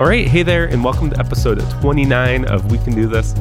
[0.00, 3.32] All right, hey there, and welcome to episode 29 of We Can Do This.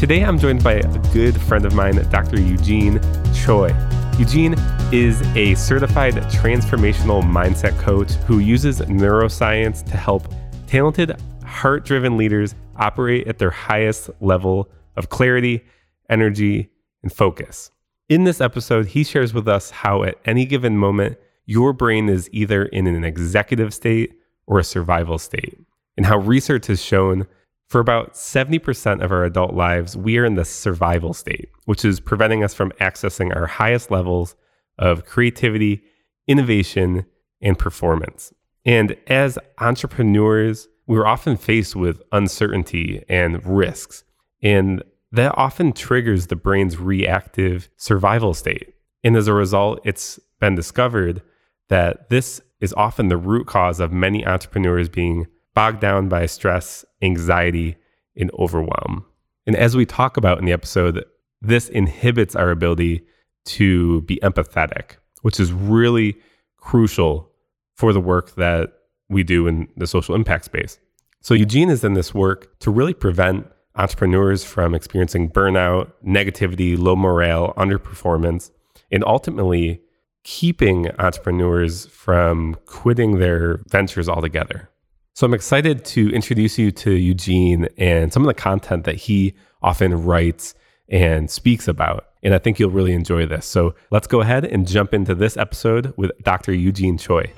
[0.00, 2.40] Today I'm joined by a good friend of mine, Dr.
[2.40, 2.98] Eugene
[3.34, 3.76] Choi.
[4.18, 4.54] Eugene
[4.90, 10.32] is a certified transformational mindset coach who uses neuroscience to help
[10.66, 11.14] talented,
[11.44, 15.62] heart driven leaders operate at their highest level of clarity,
[16.08, 16.70] energy,
[17.02, 17.70] and focus.
[18.08, 22.30] In this episode, he shares with us how at any given moment, your brain is
[22.32, 24.14] either in an executive state
[24.46, 25.58] or a survival state
[25.98, 27.26] and how research has shown
[27.66, 31.98] for about 70% of our adult lives, we are in the survival state, which is
[31.98, 34.36] preventing us from accessing our highest levels
[34.78, 35.82] of creativity,
[36.28, 37.04] innovation,
[37.42, 38.32] and performance.
[38.64, 44.04] And as entrepreneurs, we're often faced with uncertainty and risks.
[44.40, 48.72] And that often triggers the brain's reactive survival state.
[49.02, 51.22] And as a result, it's been discovered
[51.70, 55.26] that this is often the root cause of many entrepreneurs being
[55.58, 57.74] bogged down by stress, anxiety,
[58.16, 59.04] and overwhelm.
[59.44, 61.04] And as we talk about in the episode,
[61.42, 63.04] this inhibits our ability
[63.46, 66.16] to be empathetic, which is really
[66.58, 67.28] crucial
[67.74, 68.72] for the work that
[69.08, 70.78] we do in the social impact space.
[71.22, 76.94] So, Eugene is in this work to really prevent entrepreneurs from experiencing burnout, negativity, low
[76.94, 78.52] morale, underperformance,
[78.92, 79.82] and ultimately
[80.22, 84.70] keeping entrepreneurs from quitting their ventures altogether.
[85.18, 89.34] So I'm excited to introduce you to Eugene and some of the content that he
[89.60, 90.54] often writes
[90.88, 92.10] and speaks about.
[92.22, 93.44] And I think you'll really enjoy this.
[93.44, 96.52] So let's go ahead and jump into this episode with Dr.
[96.52, 97.32] Eugene Choi.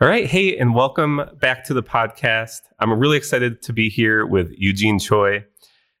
[0.00, 0.26] All right.
[0.26, 2.60] Hey, and welcome back to the podcast.
[2.78, 5.44] I'm really excited to be here with Eugene Choi.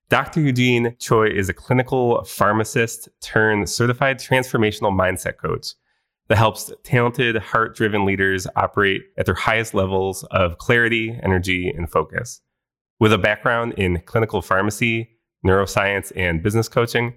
[0.08, 0.40] Dr.
[0.40, 5.74] Eugene Choi is a clinical pharmacist turned certified transformational mindset coach
[6.28, 11.90] that helps talented, heart driven leaders operate at their highest levels of clarity, energy, and
[11.90, 12.40] focus.
[13.00, 15.10] With a background in clinical pharmacy,
[15.44, 17.14] neuroscience, and business coaching,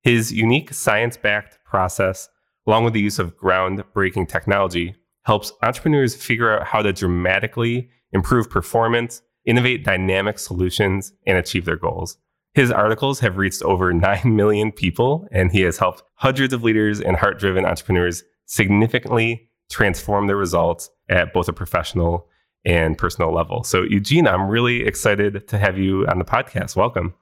[0.00, 2.30] his unique science backed process,
[2.66, 8.48] along with the use of groundbreaking technology, helps entrepreneurs figure out how to dramatically improve
[8.48, 12.16] performance, innovate dynamic solutions, and achieve their goals.
[12.54, 17.00] His articles have reached over 9 million people, and he has helped hundreds of leaders
[17.00, 22.28] and heart driven entrepreneurs significantly transform their results at both a professional
[22.64, 23.64] and personal level.
[23.64, 26.76] So, Eugene, I'm really excited to have you on the podcast.
[26.76, 27.14] Welcome.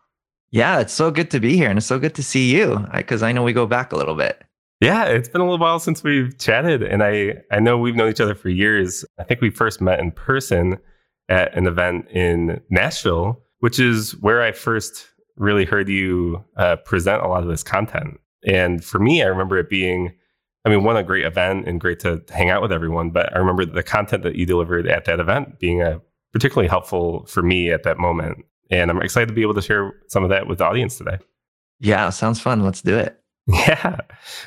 [0.51, 3.23] Yeah, it's so good to be here, and it's so good to see you because
[3.23, 4.45] I, I know we go back a little bit.
[4.83, 8.11] Yeah, it's been a little while since we've chatted, and I I know we've known
[8.11, 9.05] each other for years.
[9.17, 10.77] I think we first met in person
[11.29, 15.07] at an event in Nashville, which is where I first
[15.37, 18.19] really heard you uh, present a lot of this content.
[18.45, 20.13] And for me, I remember it being,
[20.65, 23.11] I mean, one a great event and great to hang out with everyone.
[23.11, 25.99] But I remember the content that you delivered at that event being a uh,
[26.33, 28.39] particularly helpful for me at that moment.
[28.71, 31.19] And I'm excited to be able to share some of that with the audience today.
[31.79, 32.65] Yeah, sounds fun.
[32.65, 33.22] Let's do it.
[33.49, 33.97] Yeah.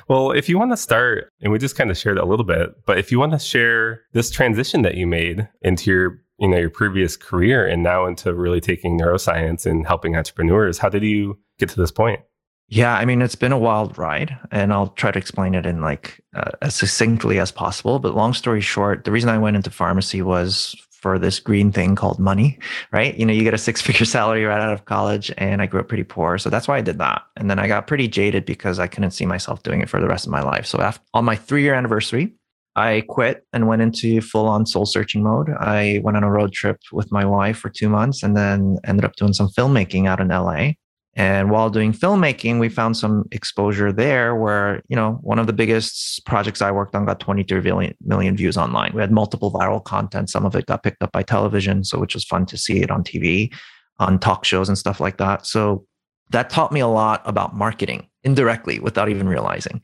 [0.07, 2.75] Well, if you want to start, and we just kind of shared a little bit,
[2.85, 6.57] but if you want to share this transition that you made into your, you know,
[6.57, 11.37] your previous career and now into really taking neuroscience and helping entrepreneurs, how did you
[11.59, 12.21] get to this point?
[12.67, 15.81] Yeah, I mean, it's been a wild ride, and I'll try to explain it in
[15.81, 17.99] like uh, as succinctly as possible.
[17.99, 20.75] But long story short, the reason I went into pharmacy was
[21.05, 22.57] for this green thing called money,
[22.91, 23.15] right?
[23.15, 25.79] You know, you get a six figure salary right out of college, and I grew
[25.79, 26.39] up pretty poor.
[26.39, 27.21] So that's why I did that.
[27.37, 30.07] And then I got pretty jaded because I couldn't see myself doing it for the
[30.07, 30.65] rest of my life.
[30.65, 32.33] So after, on my three year anniversary,
[32.75, 35.51] I quit and went into full on soul searching mode.
[35.51, 39.05] I went on a road trip with my wife for two months and then ended
[39.05, 40.71] up doing some filmmaking out in LA.
[41.17, 45.53] And while doing filmmaking, we found some exposure there where, you know, one of the
[45.53, 48.91] biggest projects I worked on got 23 million, million views online.
[48.93, 50.29] We had multiple viral content.
[50.29, 52.91] Some of it got picked up by television, so which was fun to see it
[52.91, 53.53] on TV,
[53.99, 55.45] on talk shows and stuff like that.
[55.45, 55.85] So
[56.31, 59.81] that taught me a lot about marketing indirectly without even realizing.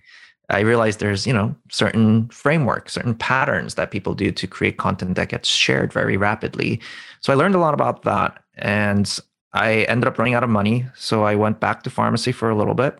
[0.49, 5.15] I realized there's, you know, certain frameworks, certain patterns that people do to create content
[5.15, 6.81] that gets shared very rapidly.
[7.21, 8.43] So I learned a lot about that.
[8.55, 9.17] And
[9.53, 10.85] I ended up running out of money.
[10.95, 12.97] So I went back to pharmacy for a little bit.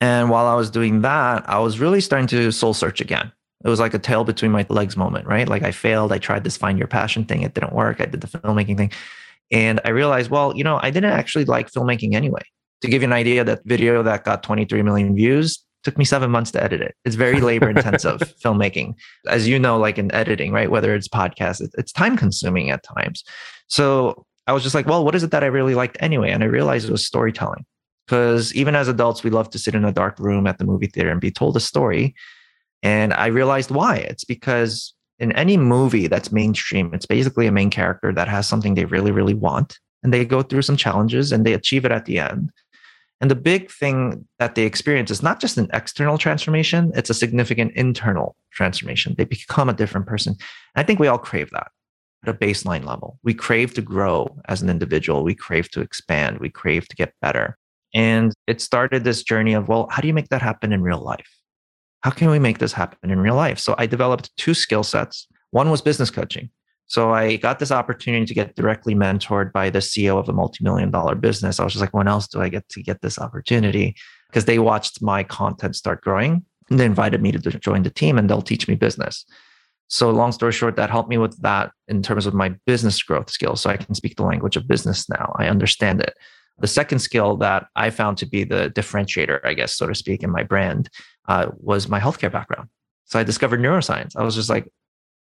[0.00, 3.32] And while I was doing that, I was really starting to soul search again.
[3.64, 5.48] It was like a tail between my legs moment, right?
[5.48, 6.12] Like I failed.
[6.12, 7.42] I tried this find your passion thing.
[7.42, 8.00] It didn't work.
[8.00, 8.92] I did the filmmaking thing.
[9.50, 12.42] And I realized, well, you know, I didn't actually like filmmaking anyway.
[12.82, 16.30] To give you an idea, that video that got 23 million views took me seven
[16.30, 16.94] months to edit it.
[17.04, 18.94] It's very labor intensive filmmaking.
[19.26, 20.70] As you know, like in editing, right?
[20.70, 23.24] Whether it's podcasts, it's time consuming at times.
[23.66, 26.30] So I was just like, well, what is it that I really liked anyway?
[26.30, 27.66] And I realized it was storytelling.
[28.06, 30.86] Because even as adults, we love to sit in a dark room at the movie
[30.86, 32.14] theater and be told a story.
[32.82, 33.96] And I realized why.
[33.96, 38.74] It's because in any movie that's mainstream, it's basically a main character that has something
[38.74, 39.78] they really, really want.
[40.02, 42.50] And they go through some challenges and they achieve it at the end.
[43.20, 47.14] And the big thing that they experience is not just an external transformation, it's a
[47.14, 49.14] significant internal transformation.
[49.18, 50.32] They become a different person.
[50.74, 51.70] And I think we all crave that
[52.26, 53.18] at a baseline level.
[53.22, 57.14] We crave to grow as an individual, we crave to expand, we crave to get
[57.22, 57.56] better.
[57.94, 61.00] And it started this journey of, well, how do you make that happen in real
[61.00, 61.28] life?
[62.02, 63.58] How can we make this happen in real life?
[63.58, 65.26] So I developed two skill sets.
[65.50, 66.50] One was business coaching.
[66.86, 70.90] So I got this opportunity to get directly mentored by the CEO of a multi-million
[70.90, 71.60] dollar business.
[71.60, 73.94] I was just like, when else do I get to get this opportunity?
[74.28, 78.16] Because they watched my content start growing and they invited me to join the team
[78.16, 79.26] and they'll teach me business.
[79.88, 83.30] So long story short, that helped me with that in terms of my business growth
[83.30, 83.62] skills.
[83.62, 85.34] So I can speak the language of business now.
[85.38, 86.14] I understand it.
[86.58, 90.22] The second skill that I found to be the differentiator, I guess, so to speak,
[90.22, 90.90] in my brand
[91.28, 92.68] uh, was my healthcare background.
[93.04, 94.16] So I discovered neuroscience.
[94.16, 94.70] I was just like,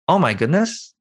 [0.07, 0.93] oh my goodness,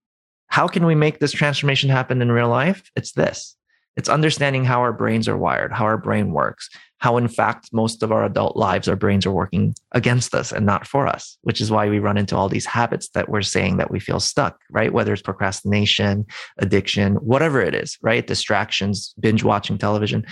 [0.46, 2.90] how can we make this transformation happen in real life?
[2.96, 3.56] It's this
[3.96, 8.02] it's understanding how our brains are wired, how our brain works, how, in fact, most
[8.02, 11.60] of our adult lives, our brains are working against us and not for us, which
[11.60, 14.60] is why we run into all these habits that we're saying that we feel stuck,
[14.70, 14.92] right?
[14.92, 16.24] Whether it's procrastination,
[16.58, 18.26] addiction, whatever it is, right?
[18.26, 20.24] Distractions, binge watching television.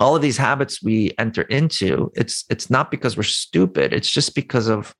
[0.00, 3.92] All of these habits we enter into, it's it's not because we're stupid.
[3.92, 4.94] It's just because of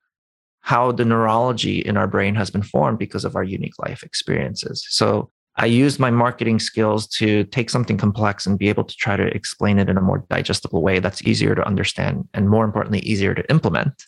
[0.60, 4.84] how the neurology in our brain has been formed because of our unique life experiences.
[4.88, 9.16] So I used my marketing skills to take something complex and be able to try
[9.16, 13.00] to explain it in a more digestible way that's easier to understand and more importantly,
[13.00, 14.06] easier to implement.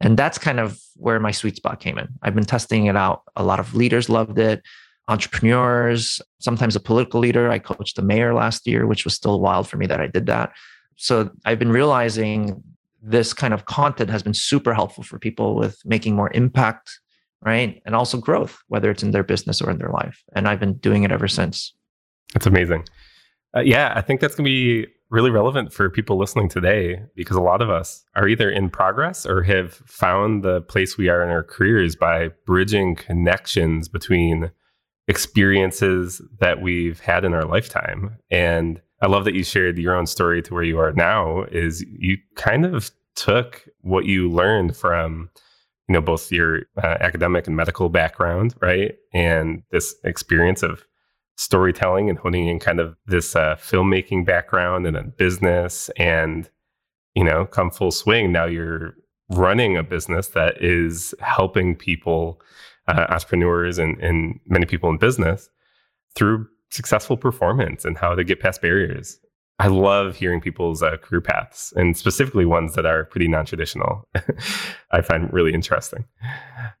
[0.00, 2.08] And that's kind of where my sweet spot came in.
[2.22, 3.22] I've been testing it out.
[3.36, 4.62] A lot of leaders loved it,
[5.08, 7.50] entrepreneurs, sometimes a political leader.
[7.50, 10.26] I coached the mayor last year, which was still wild for me that I did
[10.26, 10.52] that.
[10.96, 12.62] So I've been realizing
[13.02, 17.00] this kind of content has been super helpful for people with making more impact,
[17.44, 17.82] right?
[17.84, 20.22] And also growth, whether it's in their business or in their life.
[20.34, 21.74] And I've been doing it ever since.
[22.32, 22.84] That's amazing.
[23.56, 27.36] Uh, yeah, I think that's going to be really relevant for people listening today because
[27.36, 31.22] a lot of us are either in progress or have found the place we are
[31.22, 34.50] in our careers by bridging connections between
[35.06, 40.06] experiences that we've had in our lifetime and I love that you shared your own
[40.06, 45.28] story to where you are now is you kind of took what you learned from
[45.88, 50.84] you know both your uh, academic and medical background right and this experience of
[51.36, 56.50] storytelling and honing in kind of this uh, filmmaking background and a business and
[57.14, 58.94] you know come full swing now you're
[59.30, 62.40] running a business that is helping people
[62.88, 65.48] uh, entrepreneurs and, and many people in business
[66.14, 69.18] through successful performance and how to get past barriers.
[69.60, 74.08] I love hearing people's uh, career paths and specifically ones that are pretty non traditional.
[74.90, 76.04] I find really interesting.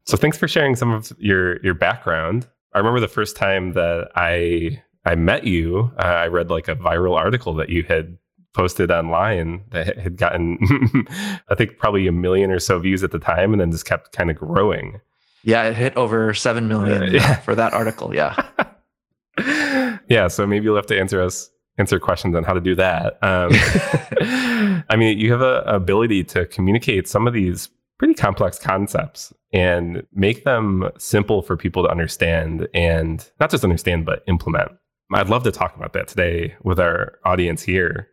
[0.06, 2.48] So thanks for sharing some of your your background.
[2.72, 6.74] I remember the first time that I I met you, uh, I read like a
[6.74, 8.18] viral article that you had
[8.54, 10.58] posted online that had gotten
[11.48, 14.12] I think probably a million or so views at the time and then just kept
[14.12, 15.00] kind of growing.
[15.44, 17.36] Yeah, it hit over 7 million uh, yeah.
[17.36, 18.34] for that article, yeah.
[20.08, 23.18] yeah, so maybe you'll have to answer us answer questions on how to do that.
[23.22, 23.50] Um,
[24.88, 30.04] I mean, you have a ability to communicate some of these pretty complex concepts and
[30.12, 34.72] make them simple for people to understand and not just understand but implement.
[35.12, 38.08] I'd love to talk about that today with our audience here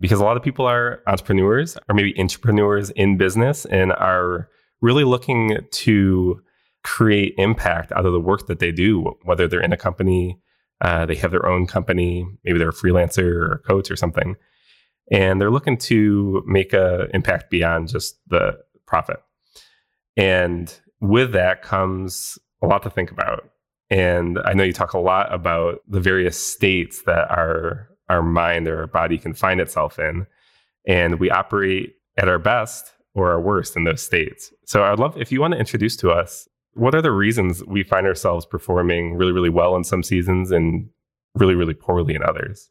[0.00, 4.48] because a lot of people are entrepreneurs or maybe entrepreneurs in business and are
[4.80, 6.42] really looking to
[6.82, 10.38] create impact out of the work that they do, whether they're in a company
[10.82, 14.36] uh, they have their own company, maybe they're a freelancer or a coach or something,
[15.10, 19.22] and they're looking to make an impact beyond just the profit.
[20.16, 23.48] And with that comes a lot to think about.
[23.90, 28.68] And I know you talk a lot about the various states that our our mind
[28.68, 30.26] or our body can find itself in,
[30.86, 34.52] and we operate at our best or our worst in those states.
[34.66, 37.82] So I'd love if you want to introduce to us what are the reasons we
[37.82, 40.88] find ourselves performing really, really well in some seasons and
[41.34, 42.70] really, really poorly in others?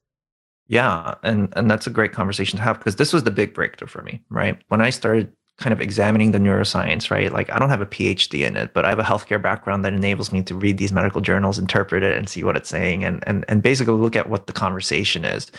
[0.67, 3.89] Yeah, and and that's a great conversation to have because this was the big breakthrough
[3.89, 4.61] for me, right?
[4.69, 7.31] When I started kind of examining the neuroscience, right?
[7.31, 9.93] Like I don't have a PhD in it, but I have a healthcare background that
[9.93, 13.23] enables me to read these medical journals, interpret it, and see what it's saying, and
[13.27, 15.51] and and basically look at what the conversation is.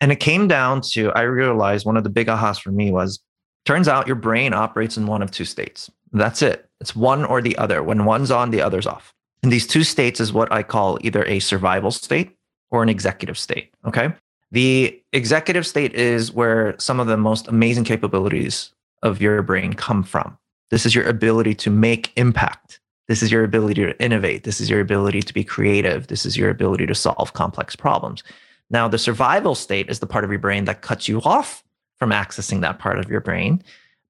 [0.00, 3.20] And it came down to I realized one of the big ahas for me was
[3.64, 5.90] turns out your brain operates in one of two states.
[6.12, 6.67] That's it.
[6.80, 7.82] It's one or the other.
[7.82, 9.14] When one's on, the other's off.
[9.42, 12.36] And these two states is what I call either a survival state
[12.70, 13.72] or an executive state.
[13.84, 14.12] Okay.
[14.50, 20.02] The executive state is where some of the most amazing capabilities of your brain come
[20.02, 20.38] from.
[20.70, 22.80] This is your ability to make impact.
[23.06, 24.44] This is your ability to innovate.
[24.44, 26.08] This is your ability to be creative.
[26.08, 28.22] This is your ability to solve complex problems.
[28.70, 31.64] Now, the survival state is the part of your brain that cuts you off
[31.96, 33.62] from accessing that part of your brain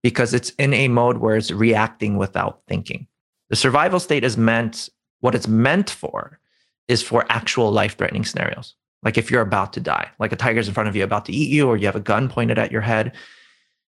[0.03, 3.07] because it's in a mode where it's reacting without thinking.
[3.51, 4.89] The survival state is meant,
[5.21, 6.39] what it's meant for
[6.87, 8.75] is for actual life threatening scenarios.
[9.03, 11.33] Like if you're about to die, like a tiger's in front of you about to
[11.33, 13.15] eat you, or you have a gun pointed at your head,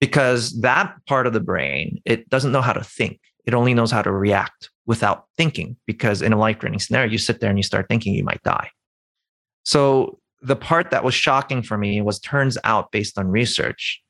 [0.01, 3.21] because that part of the brain, it doesn't know how to think.
[3.45, 5.77] It only knows how to react without thinking.
[5.87, 8.43] Because in a life threatening scenario, you sit there and you start thinking you might
[8.43, 8.71] die.
[9.65, 14.02] So the part that was shocking for me was turns out based on research,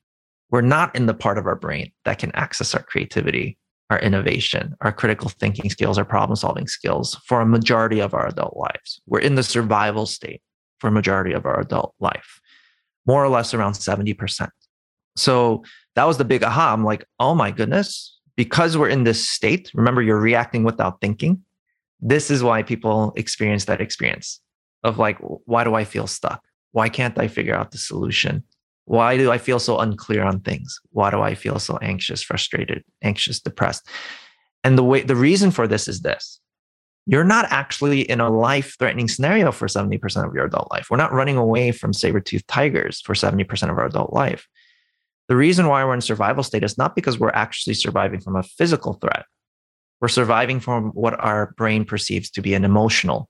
[0.52, 3.58] we're not in the part of our brain that can access our creativity,
[3.90, 8.28] our innovation, our critical thinking skills, our problem solving skills for a majority of our
[8.28, 9.00] adult lives.
[9.06, 10.42] We're in the survival state
[10.78, 12.40] for a majority of our adult life,
[13.06, 14.48] more or less around 70%.
[15.16, 15.64] So
[15.96, 16.72] that was the big aha.
[16.72, 21.42] I'm like, oh my goodness, because we're in this state, remember, you're reacting without thinking.
[22.00, 24.40] This is why people experience that experience
[24.84, 26.42] of like, why do I feel stuck?
[26.72, 28.44] Why can't I figure out the solution?
[28.84, 30.80] Why do I feel so unclear on things?
[30.90, 33.86] Why do I feel so anxious, frustrated, anxious, depressed?
[34.64, 36.40] And the way the reason for this is this
[37.06, 40.86] you're not actually in a life threatening scenario for 70% of your adult life.
[40.88, 44.46] We're not running away from saber toothed tigers for 70% of our adult life.
[45.28, 48.42] The reason why we're in survival state is not because we're actually surviving from a
[48.42, 49.24] physical threat.
[50.00, 53.28] We're surviving from what our brain perceives to be an emotional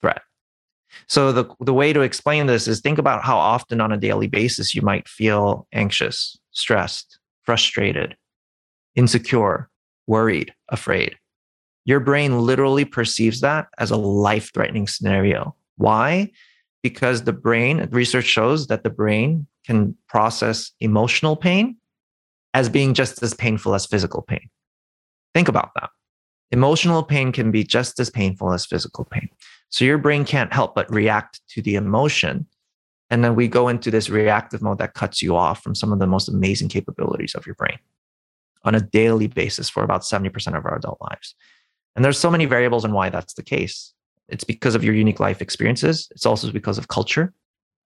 [0.00, 0.22] threat.
[1.08, 4.26] So the, the way to explain this is think about how often on a daily
[4.26, 8.16] basis you might feel anxious, stressed, frustrated,
[8.94, 9.68] insecure,
[10.06, 11.16] worried, afraid.
[11.84, 15.54] Your brain literally perceives that as a life threatening scenario.
[15.76, 16.30] Why?
[16.82, 21.76] Because the brain, research shows that the brain can process emotional pain
[22.54, 24.48] as being just as painful as physical pain.
[25.34, 25.90] Think about that.
[26.52, 29.28] Emotional pain can be just as painful as physical pain.
[29.74, 32.46] So your brain can't help but react to the emotion.
[33.10, 35.98] And then we go into this reactive mode that cuts you off from some of
[35.98, 37.78] the most amazing capabilities of your brain
[38.62, 41.34] on a daily basis for about 70% of our adult lives.
[41.96, 43.92] And there's so many variables in why that's the case.
[44.28, 46.06] It's because of your unique life experiences.
[46.12, 47.34] It's also because of culture,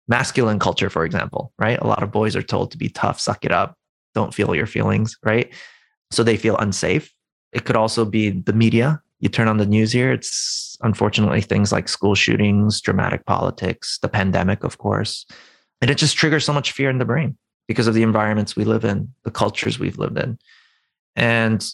[0.09, 1.81] masculine culture, for example, right?
[1.81, 3.79] A lot of boys are told to be tough, suck it up,
[4.15, 5.51] don't feel your feelings, right?
[6.11, 7.11] So they feel unsafe.
[7.53, 9.01] It could also be the media.
[9.21, 14.09] You turn on the news here, it's unfortunately things like school shootings, dramatic politics, the
[14.09, 15.27] pandemic, of course.
[15.81, 18.65] And it just triggers so much fear in the brain because of the environments we
[18.65, 20.39] live in, the cultures we've lived in.
[21.17, 21.67] And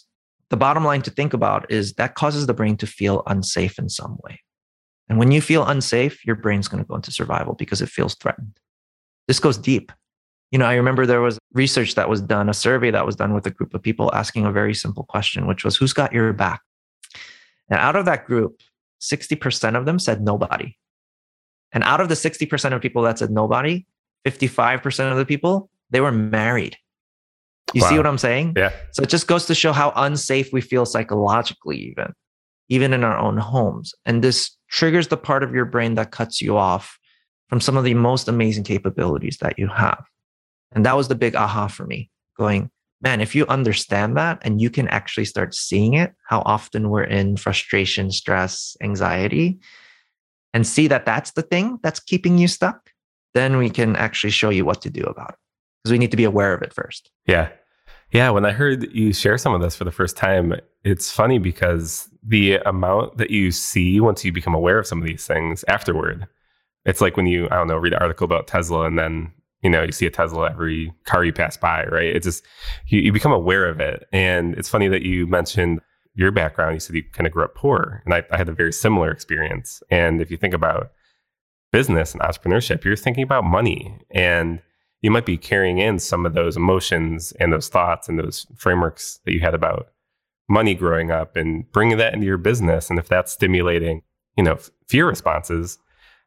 [0.49, 3.89] the bottom line to think about is that causes the brain to feel unsafe in
[3.89, 4.41] some way.
[5.07, 8.15] And when you feel unsafe, your brain's going to go into survival because it feels
[8.15, 8.59] threatened.
[9.27, 9.91] This goes deep.
[10.51, 13.33] You know, I remember there was research that was done, a survey that was done
[13.33, 16.31] with a group of people asking a very simple question, which was, Who's got your
[16.33, 16.61] back?
[17.69, 18.61] And out of that group,
[19.01, 20.75] 60% of them said nobody.
[21.71, 23.85] And out of the 60% of people that said nobody,
[24.25, 26.77] 55% of the people, they were married.
[27.73, 27.89] You wow.
[27.89, 28.53] see what I'm saying?
[28.55, 28.71] Yeah.
[28.91, 32.13] So it just goes to show how unsafe we feel psychologically, even,
[32.69, 33.93] even in our own homes.
[34.05, 36.97] And this triggers the part of your brain that cuts you off
[37.49, 40.03] from some of the most amazing capabilities that you have.
[40.71, 42.69] And that was the big aha for me going,
[43.01, 47.03] man, if you understand that and you can actually start seeing it, how often we're
[47.03, 49.59] in frustration, stress, anxiety,
[50.53, 52.89] and see that that's the thing that's keeping you stuck,
[53.33, 55.39] then we can actually show you what to do about it
[55.83, 57.11] because we need to be aware of it first.
[57.27, 57.49] Yeah.
[58.11, 58.29] Yeah.
[58.29, 62.07] When I heard you share some of this for the first time, it's funny because
[62.23, 66.27] the amount that you see once you become aware of some of these things afterward,
[66.85, 69.33] it's like when you, I don't know, read an article about Tesla and then
[69.65, 72.15] you know, you see a Tesla every car you pass by, right?
[72.15, 72.45] It just,
[72.85, 74.07] you, you become aware of it.
[74.13, 75.81] And it's funny that you mentioned
[76.13, 76.75] your background.
[76.75, 78.03] You said you kind of grew up poor.
[78.05, 79.81] And I, I had a very similar experience.
[79.89, 80.91] And if you think about
[81.71, 83.97] business and entrepreneurship, you're thinking about money.
[84.11, 84.61] And
[85.01, 89.19] you might be carrying in some of those emotions and those thoughts and those frameworks
[89.25, 89.87] that you had about
[90.47, 92.91] money growing up and bringing that into your business.
[92.91, 94.03] And if that's stimulating,
[94.37, 95.79] you know, fear responses,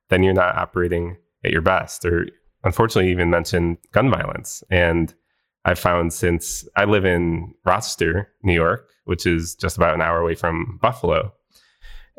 [0.08, 2.26] then you're not operating at your best or
[2.64, 4.62] unfortunately even mentioned gun violence.
[4.70, 5.14] And
[5.64, 10.20] I found since I live in Rochester, New York, which is just about an hour
[10.20, 11.32] away from Buffalo.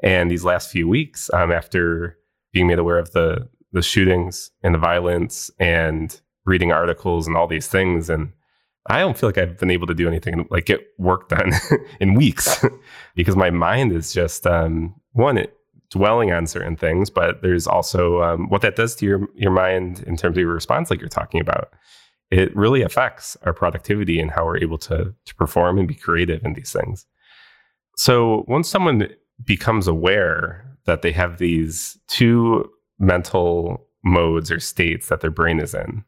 [0.03, 2.17] And these last few weeks, um, after
[2.53, 7.47] being made aware of the the shootings and the violence and reading articles and all
[7.47, 8.31] these things, and
[8.87, 11.51] I don't feel like I've been able to do anything like get work done
[11.99, 12.65] in weeks
[13.15, 15.37] because my mind is just um, one.
[15.37, 15.55] It
[15.89, 20.03] dwelling on certain things, but there's also um, what that does to your your mind
[20.03, 21.73] in terms of your response, like you're talking about.
[22.31, 26.43] It really affects our productivity and how we're able to to perform and be creative
[26.43, 27.05] in these things.
[27.97, 29.09] So once someone
[29.43, 32.69] becomes aware that they have these two
[32.99, 36.03] mental modes or states that their brain is in,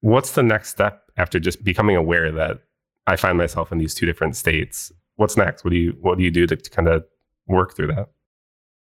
[0.00, 2.60] what's the next step after just becoming aware that
[3.06, 4.90] I find myself in these two different states?
[5.16, 5.62] What's next?
[5.62, 7.04] What do you what do you do to, to kind of
[7.46, 8.08] work through that?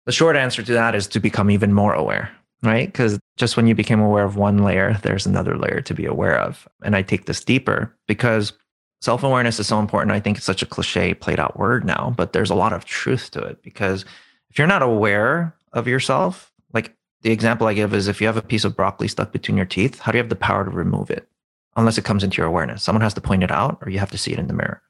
[0.06, 2.30] The short answer to that is to become even more aware,
[2.62, 2.86] right?
[2.86, 6.38] Because just when you became aware of one layer, there's another layer to be aware
[6.38, 6.66] of.
[6.84, 8.52] And I take this deeper because
[9.00, 10.12] self awareness is so important.
[10.12, 12.84] I think it's such a cliche, played out word now, but there's a lot of
[12.84, 14.04] truth to it because
[14.48, 18.36] if you're not aware of yourself, like the example I give is if you have
[18.36, 20.70] a piece of broccoli stuck between your teeth, how do you have the power to
[20.70, 21.28] remove it?
[21.75, 22.82] Unless it comes into your awareness.
[22.82, 24.80] Someone has to point it out or you have to see it in the mirror.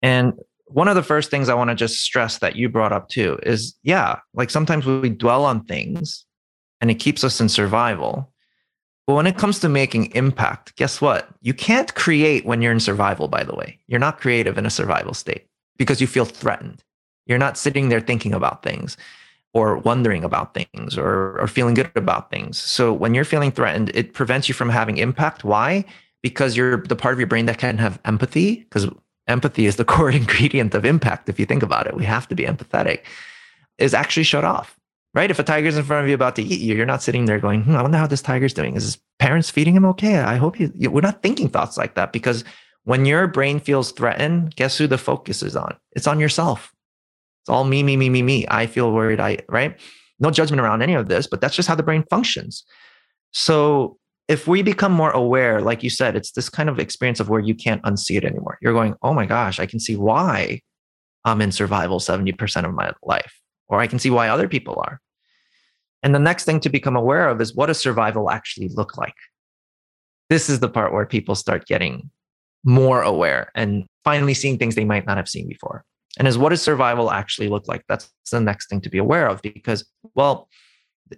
[0.00, 0.38] And
[0.72, 3.38] one of the first things I want to just stress that you brought up too
[3.42, 6.24] is yeah, like sometimes we dwell on things
[6.80, 8.32] and it keeps us in survival.
[9.06, 11.28] But when it comes to making impact, guess what?
[11.40, 13.78] You can't create when you're in survival, by the way.
[13.88, 15.46] You're not creative in a survival state
[15.76, 16.84] because you feel threatened.
[17.26, 18.96] You're not sitting there thinking about things
[19.52, 22.58] or wondering about things or, or feeling good about things.
[22.58, 25.42] So when you're feeling threatened, it prevents you from having impact.
[25.42, 25.84] Why?
[26.22, 28.88] Because you're the part of your brain that can have empathy, because
[29.30, 31.28] empathy is the core ingredient of impact.
[31.28, 33.00] If you think about it, we have to be empathetic,
[33.78, 34.78] is actually shut off,
[35.14, 35.30] right?
[35.30, 37.38] If a tiger's in front of you about to eat you, you're not sitting there
[37.38, 38.76] going, hmm, I wonder how this tiger's doing.
[38.76, 40.18] Is his parents feeding him okay?
[40.18, 42.44] I hope we're not thinking thoughts like that because
[42.84, 45.76] when your brain feels threatened, guess who the focus is on?
[45.92, 46.74] It's on yourself.
[47.42, 48.46] It's all me, me, me, me, me.
[48.48, 49.20] I feel worried.
[49.20, 49.78] I, right?
[50.18, 52.64] No judgment around any of this, but that's just how the brain functions.
[53.32, 53.98] So
[54.30, 57.40] if we become more aware, like you said, it's this kind of experience of where
[57.40, 58.58] you can't unsee it anymore.
[58.62, 60.60] You're going, oh my gosh, I can see why
[61.24, 65.00] I'm in survival 70% of my life, or I can see why other people are.
[66.04, 69.16] And the next thing to become aware of is what does survival actually look like?
[70.28, 72.08] This is the part where people start getting
[72.62, 75.84] more aware and finally seeing things they might not have seen before.
[76.20, 77.82] And is what does survival actually look like?
[77.88, 80.48] That's the next thing to be aware of because, well,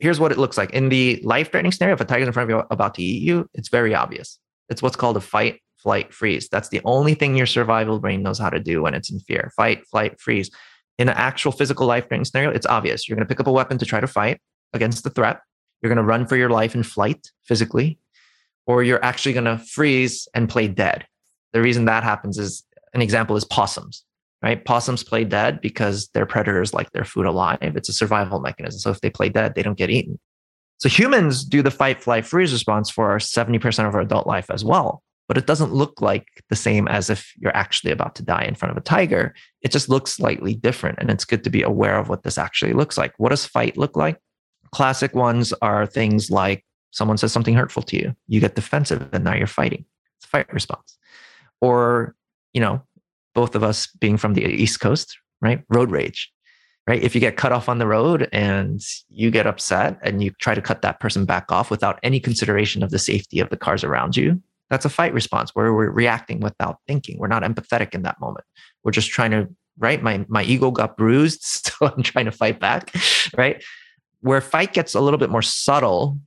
[0.01, 0.71] here's what it looks like.
[0.71, 3.23] In the life threatening scenario if a tiger's in front of you about to eat
[3.23, 4.39] you it's very obvious.
[4.69, 6.49] It's what's called a fight flight freeze.
[6.49, 9.53] That's the only thing your survival brain knows how to do when it's in fear.
[9.57, 10.51] Fight flight freeze.
[10.99, 13.09] In an actual physical life threatening scenario it's obvious.
[13.09, 14.41] You're going to pick up a weapon to try to fight
[14.73, 15.41] against the threat.
[15.81, 17.99] You're going to run for your life in flight physically
[18.67, 21.07] or you're actually going to freeze and play dead.
[21.53, 24.05] The reason that happens is an example is possums
[24.43, 24.65] right?
[24.65, 27.59] Possums play dead because their predators like their food alive.
[27.61, 28.81] It's a survival mechanism.
[28.81, 30.19] So if they play dead, they don't get eaten.
[30.79, 34.65] So humans do the fight, flight, freeze response for 70% of our adult life as
[34.65, 35.03] well.
[35.29, 38.57] But it doesn't look like the same as if you're actually about to die in
[38.57, 39.35] front of a tiger.
[39.63, 40.99] It just looks slightly different.
[41.01, 43.15] And it's good to be aware of what this actually looks like.
[43.19, 44.19] What does fight look like?
[44.73, 49.25] Classic ones are things like someone says something hurtful to you, you get defensive, and
[49.25, 49.85] now you're fighting.
[50.19, 50.99] It's a fight response.
[51.61, 52.15] Or,
[52.53, 52.83] you know,
[53.35, 55.63] both of us being from the East Coast, right?
[55.69, 56.31] Road rage,
[56.87, 57.03] right?
[57.03, 60.55] If you get cut off on the road and you get upset and you try
[60.55, 63.85] to cut that person back off without any consideration of the safety of the cars
[63.85, 64.41] around you,
[64.71, 67.19] that's a fight response where we're reacting without thinking.
[67.19, 68.47] We're not empathetic in that moment.
[68.85, 70.03] We're just trying to, right?
[70.03, 72.95] My my ego got bruised, so I'm trying to fight back,
[73.37, 73.63] right?
[74.21, 76.19] Where fight gets a little bit more subtle,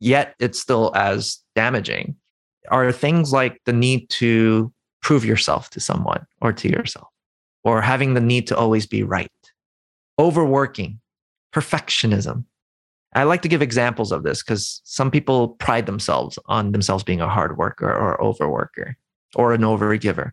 [0.00, 2.16] yet it's still as damaging,
[2.70, 7.08] are things like the need to prove yourself to someone or to yourself,
[7.64, 9.30] or having the need to always be right,
[10.18, 11.00] overworking,
[11.54, 12.44] perfectionism.
[13.14, 17.20] I like to give examples of this because some people pride themselves on themselves being
[17.20, 18.94] a hard worker or overworker
[19.34, 20.32] or an overgiver.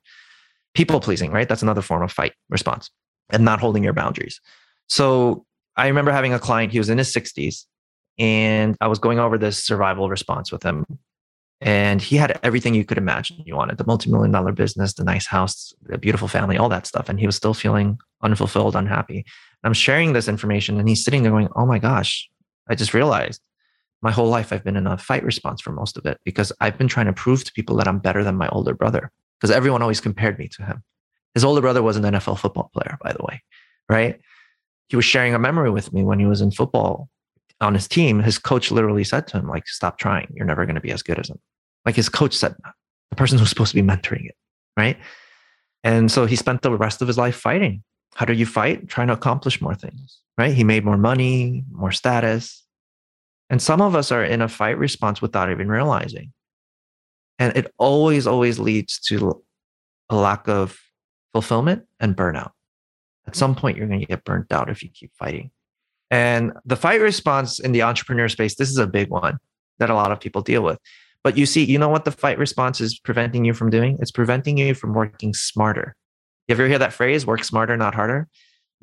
[0.73, 1.47] People pleasing, right?
[1.47, 2.89] That's another form of fight response
[3.29, 4.41] and not holding your boundaries.
[4.87, 5.45] So
[5.77, 7.65] I remember having a client, he was in his 60s,
[8.17, 10.85] and I was going over this survival response with him
[11.61, 13.41] and he had everything you could imagine.
[13.45, 17.09] You wanted the multi-million dollar business the nice house the beautiful family all that stuff.
[17.09, 19.25] And he was still feeling unfulfilled unhappy.
[19.63, 22.29] I'm sharing this information and he's sitting there going oh my gosh
[22.69, 23.41] i just realized
[24.03, 26.77] my whole life i've been in a fight response for most of it because i've
[26.77, 29.11] been trying to prove to people that i'm better than my older brother.
[29.39, 30.83] Because everyone always compared me to him.
[31.33, 33.41] His older brother was an nfl football player by the way
[33.89, 34.19] right?
[34.87, 37.09] He was sharing a memory with me when he was in football
[37.61, 40.31] on his team, his coach literally said to him, like, stop trying.
[40.33, 41.39] You're never going to be as good as him.
[41.85, 42.55] Like his coach said,
[43.09, 44.35] the person who's supposed to be mentoring it.
[44.75, 44.97] Right.
[45.83, 47.83] And so he spent the rest of his life fighting.
[48.15, 48.87] How do you fight?
[48.87, 50.19] Trying to accomplish more things.
[50.37, 50.53] Right.
[50.53, 52.63] He made more money, more status.
[53.49, 56.33] And some of us are in a fight response without even realizing.
[57.39, 59.43] And it always, always leads to
[60.09, 60.79] a lack of
[61.33, 62.51] fulfillment and burnout.
[63.27, 65.51] At some point, you're going to get burnt out if you keep fighting.
[66.11, 69.37] And the fight response in the entrepreneur space, this is a big one
[69.79, 70.77] that a lot of people deal with.
[71.23, 73.97] But you see, you know what the fight response is preventing you from doing?
[73.99, 75.95] It's preventing you from working smarter.
[76.47, 78.27] You ever hear that phrase, work smarter, not harder?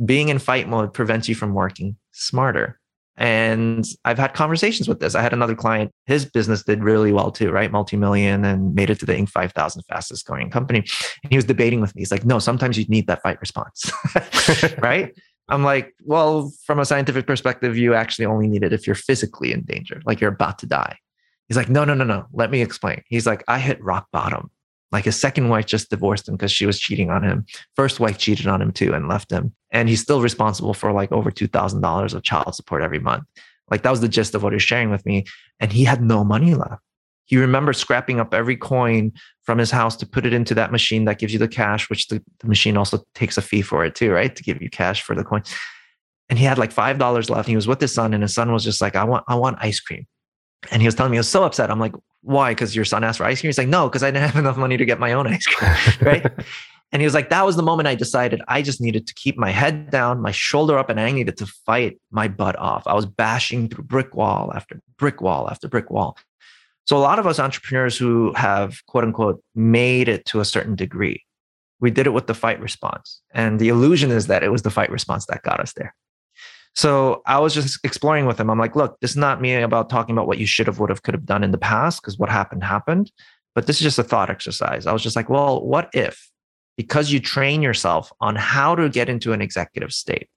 [0.04, 2.80] Being in fight mode prevents you from working smarter.
[3.16, 5.14] And I've had conversations with this.
[5.14, 7.70] I had another client, his business did really well too, right?
[7.70, 9.28] Multi million and made it to the Inc.
[9.28, 10.80] 5000 fastest growing company.
[11.22, 12.00] And he was debating with me.
[12.00, 13.92] He's like, no, sometimes you need that fight response,
[14.78, 15.14] right?
[15.52, 19.52] I'm like, well, from a scientific perspective, you actually only need it if you're physically
[19.52, 20.96] in danger, like you're about to die.
[21.46, 22.24] He's like, no, no, no, no.
[22.32, 23.02] Let me explain.
[23.06, 24.50] He's like, I hit rock bottom.
[24.92, 27.44] Like his second wife just divorced him because she was cheating on him.
[27.76, 29.54] First wife cheated on him too and left him.
[29.70, 33.24] And he's still responsible for like over $2,000 of child support every month.
[33.70, 35.24] Like that was the gist of what he was sharing with me.
[35.60, 36.82] And he had no money left.
[37.24, 41.04] He remembers scrapping up every coin from his house to put it into that machine
[41.04, 43.94] that gives you the cash, which the, the machine also takes a fee for it
[43.94, 44.34] too, right?
[44.34, 45.42] To give you cash for the coin.
[46.28, 47.48] And he had like five dollars left.
[47.48, 49.58] He was with his son, and his son was just like, I want, I want
[49.60, 50.06] ice cream.
[50.70, 51.70] And he was telling me he was so upset.
[51.70, 52.52] I'm like, why?
[52.52, 53.48] Because your son asked for ice cream.
[53.48, 55.72] He's like, no, because I didn't have enough money to get my own ice cream.
[56.00, 56.26] right.
[56.92, 59.36] and he was like, that was the moment I decided I just needed to keep
[59.36, 62.86] my head down, my shoulder up, and I needed to fight my butt off.
[62.86, 66.16] I was bashing through brick wall after brick wall after brick wall.
[66.84, 70.74] So a lot of us entrepreneurs who have quote unquote made it to a certain
[70.74, 71.24] degree,
[71.80, 73.20] we did it with the fight response.
[73.32, 75.94] And the illusion is that it was the fight response that got us there.
[76.74, 78.48] So I was just exploring with him.
[78.48, 80.88] I'm like, look, this is not me about talking about what you should have, would
[80.88, 83.12] have, could have done in the past, because what happened happened.
[83.54, 84.86] But this is just a thought exercise.
[84.86, 86.30] I was just like, well, what if,
[86.78, 90.28] because you train yourself on how to get into an executive state,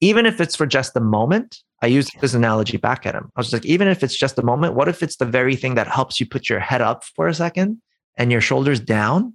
[0.00, 3.30] even if it's for just a moment, I used this analogy back at him.
[3.36, 5.74] I was like, even if it's just a moment, what if it's the very thing
[5.74, 7.80] that helps you put your head up for a second
[8.16, 9.34] and your shoulders down?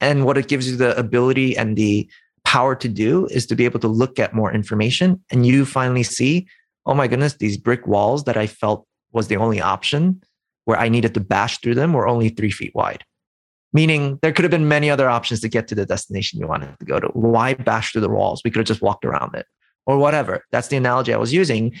[0.00, 2.08] And what it gives you the ability and the
[2.44, 6.02] power to do is to be able to look at more information and you finally
[6.02, 6.46] see,
[6.86, 10.22] oh my goodness, these brick walls that I felt was the only option
[10.64, 13.04] where I needed to bash through them were only three feet wide.
[13.72, 16.78] Meaning there could have been many other options to get to the destination you wanted
[16.78, 17.08] to go to.
[17.08, 18.42] Why bash through the walls?
[18.44, 19.46] We could have just walked around it
[19.86, 20.44] or whatever.
[20.50, 21.74] That's the analogy I was using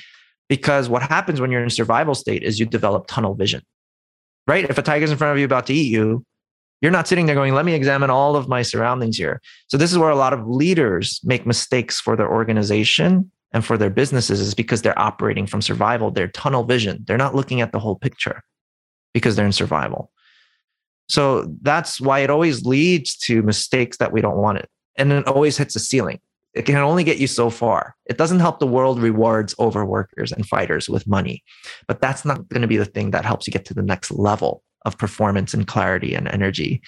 [0.48, 3.62] because what happens when you're in survival state is you develop tunnel vision,
[4.46, 4.64] right?
[4.64, 6.24] If a tiger's in front of you about to eat you,
[6.82, 9.40] you're not sitting there going, let me examine all of my surroundings here.
[9.68, 13.78] So, this is where a lot of leaders make mistakes for their organization and for
[13.78, 16.10] their businesses, is because they're operating from survival.
[16.10, 17.02] They're tunnel vision.
[17.06, 18.42] They're not looking at the whole picture
[19.14, 20.10] because they're in survival.
[21.08, 24.68] So, that's why it always leads to mistakes that we don't want it.
[24.96, 26.20] And it always hits a ceiling.
[26.56, 27.94] It can only get you so far.
[28.06, 31.44] It doesn't help the world rewards overworkers and fighters with money,
[31.86, 34.10] but that's not going to be the thing that helps you get to the next
[34.10, 36.80] level of performance and clarity and energy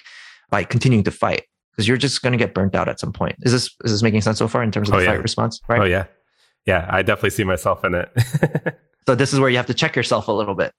[0.49, 3.35] by continuing to fight because you're just going to get burnt out at some point.
[3.41, 5.11] Is this is this making sense so far in terms of oh, the yeah.
[5.11, 5.61] fight response?
[5.69, 5.81] Right?
[5.81, 6.05] Oh yeah,
[6.65, 6.87] yeah.
[6.89, 8.09] I definitely see myself in it.
[9.05, 10.73] so this is where you have to check yourself a little bit,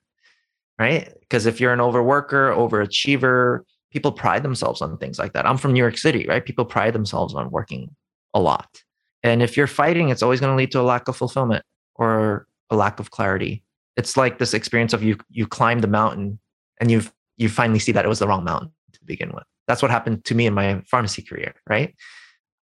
[0.80, 1.12] right?
[1.20, 3.60] Because if you're an overworker, overachiever,
[3.92, 5.46] people pride themselves on things like that.
[5.46, 6.44] I'm from New York City, right?
[6.44, 7.94] People pride themselves on working
[8.34, 8.82] a lot,
[9.22, 11.64] and if you're fighting, it's always going to lead to a lack of fulfillment
[11.94, 13.62] or a lack of clarity.
[13.96, 16.38] It's like this experience of you you climb the mountain
[16.80, 17.02] and you
[17.36, 19.44] you finally see that it was the wrong mountain to begin with.
[19.66, 21.94] That's what happened to me in my pharmacy career, right?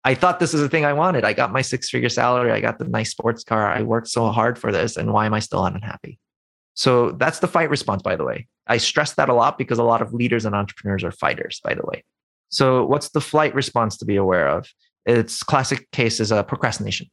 [0.04, 1.24] I thought this is the thing I wanted.
[1.24, 2.52] I got my six figure salary.
[2.52, 3.70] I got the nice sports car.
[3.70, 4.96] I worked so hard for this.
[4.96, 6.18] And why am I still unhappy?
[6.74, 8.46] So that's the fight response, by the way.
[8.68, 11.74] I stress that a lot because a lot of leaders and entrepreneurs are fighters, by
[11.74, 12.04] the way.
[12.50, 14.68] So what's the flight response to be aware of?
[15.08, 17.06] Its classic case is a procrastination.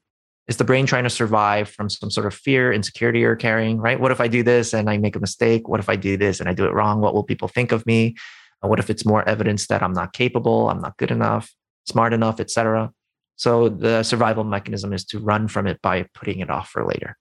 [0.50, 4.00] Is the brain trying to survive from some sort of fear, insecurity you're carrying, right?
[4.00, 5.70] What if I do this and I make a mistake?
[5.70, 7.00] What if I do this and I do it wrong?
[7.00, 8.16] What will people think of me?
[8.62, 11.52] Uh, what if it's more evidence that I'm not capable, I'm not good enough,
[11.88, 12.92] smart enough, etc.
[13.38, 17.18] So the survival mechanism is to run from it by putting it off for later.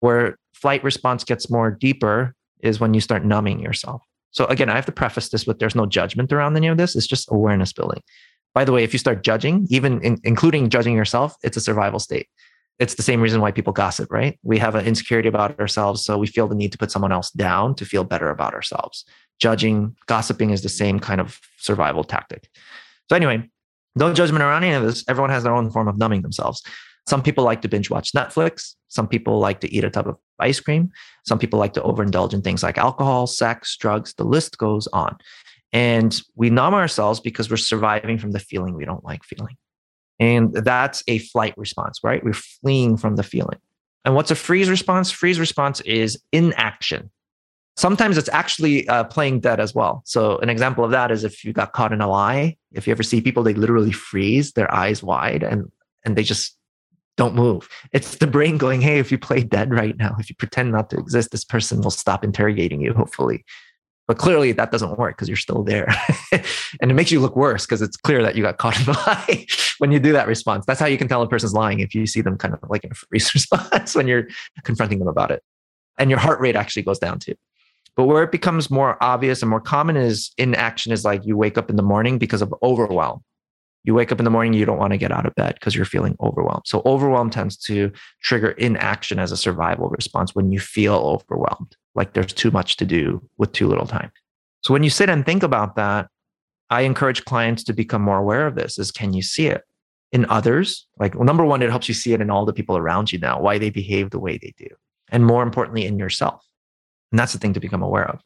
[0.00, 4.02] Where flight response gets more deeper is when you start numbing yourself.
[4.32, 6.94] So again, I have to preface this with there's no judgment around any of this.
[6.94, 8.02] It's just awareness building.
[8.54, 11.98] By the way, if you start judging, even in, including judging yourself, it's a survival
[11.98, 12.28] state.
[12.78, 14.38] It's the same reason why people gossip, right?
[14.42, 16.04] We have an insecurity about ourselves.
[16.04, 19.04] So we feel the need to put someone else down to feel better about ourselves.
[19.40, 22.48] Judging, gossiping is the same kind of survival tactic.
[23.08, 23.48] So, anyway,
[23.96, 25.04] no judgment around any of this.
[25.08, 26.62] Everyone has their own form of numbing themselves.
[27.08, 28.74] Some people like to binge watch Netflix.
[28.88, 30.90] Some people like to eat a tub of ice cream.
[31.26, 34.14] Some people like to overindulge in things like alcohol, sex, drugs.
[34.14, 35.16] The list goes on.
[35.72, 39.56] And we numb ourselves because we're surviving from the feeling we don't like feeling.
[40.18, 42.24] And that's a flight response, right?
[42.24, 43.58] We're fleeing from the feeling.
[44.04, 45.10] And what's a freeze response?
[45.10, 47.10] Freeze response is inaction.
[47.76, 50.02] Sometimes it's actually uh, playing dead as well.
[50.04, 52.90] So, an example of that is if you got caught in a lie, if you
[52.90, 55.70] ever see people, they literally freeze their eyes wide and,
[56.04, 56.56] and they just
[57.16, 57.68] don't move.
[57.92, 60.90] It's the brain going, hey, if you play dead right now, if you pretend not
[60.90, 63.44] to exist, this person will stop interrogating you, hopefully.
[64.08, 65.94] But clearly that doesn't work because you're still there.
[66.32, 68.92] and it makes you look worse because it's clear that you got caught in the
[69.06, 69.46] lie
[69.78, 70.64] when you do that response.
[70.66, 72.84] That's how you can tell a person's lying if you see them kind of like
[72.84, 74.26] in a freeze response when you're
[74.64, 75.42] confronting them about it.
[75.98, 77.34] And your heart rate actually goes down too.
[77.96, 81.58] But where it becomes more obvious and more common is inaction is like you wake
[81.58, 83.22] up in the morning because of overwhelm.
[83.84, 85.74] You wake up in the morning, you don't want to get out of bed because
[85.74, 86.62] you're feeling overwhelmed.
[86.66, 87.90] So, overwhelm tends to
[88.22, 92.86] trigger inaction as a survival response when you feel overwhelmed, like there's too much to
[92.86, 94.10] do with too little time.
[94.62, 96.08] So, when you sit and think about that,
[96.70, 99.62] I encourage clients to become more aware of this is can you see it
[100.12, 100.86] in others?
[100.98, 103.18] Like, well, number one, it helps you see it in all the people around you
[103.18, 104.68] now, why they behave the way they do.
[105.10, 106.44] And more importantly, in yourself.
[107.12, 108.20] And that's the thing to become aware of.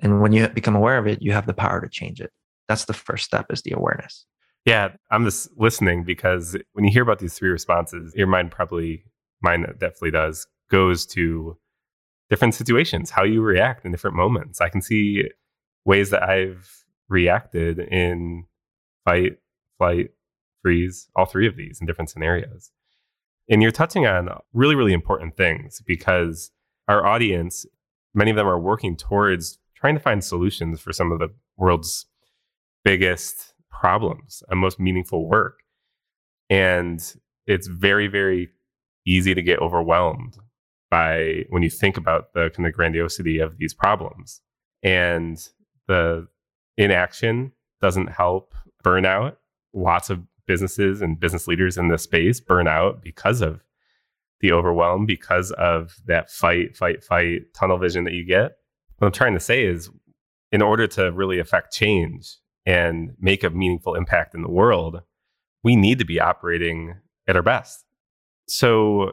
[0.00, 2.30] And when you become aware of it, you have the power to change it.
[2.68, 4.26] That's the first step is the awareness.
[4.64, 9.04] Yeah, I'm just listening because when you hear about these three responses, your mind probably,
[9.42, 11.56] mine definitely does, goes to
[12.30, 14.60] different situations, how you react in different moments.
[14.60, 15.24] I can see
[15.84, 18.44] ways that I've reacted in
[19.04, 19.38] fight,
[19.78, 20.10] flight,
[20.62, 22.70] freeze, all three of these in different scenarios.
[23.50, 26.52] And you're touching on really, really important things because
[26.88, 27.66] our audience
[28.14, 32.06] many of them are working towards trying to find solutions for some of the world's
[32.84, 35.60] biggest problems and most meaningful work.
[36.50, 37.02] And
[37.46, 38.50] it's very, very
[39.06, 40.36] easy to get overwhelmed
[40.92, 44.42] by when you think about the kind of grandiosity of these problems.
[44.82, 45.38] And
[45.88, 46.28] the
[46.76, 49.36] inaction doesn't help burnout.
[49.72, 53.64] Lots of businesses and business leaders in this space burn out because of
[54.40, 58.58] the overwhelm because of that fight, fight, fight tunnel vision that you get.
[58.98, 59.88] What I'm trying to say is,
[60.50, 65.00] in order to really affect change and make a meaningful impact in the world,
[65.64, 67.86] we need to be operating at our best.
[68.46, 69.12] So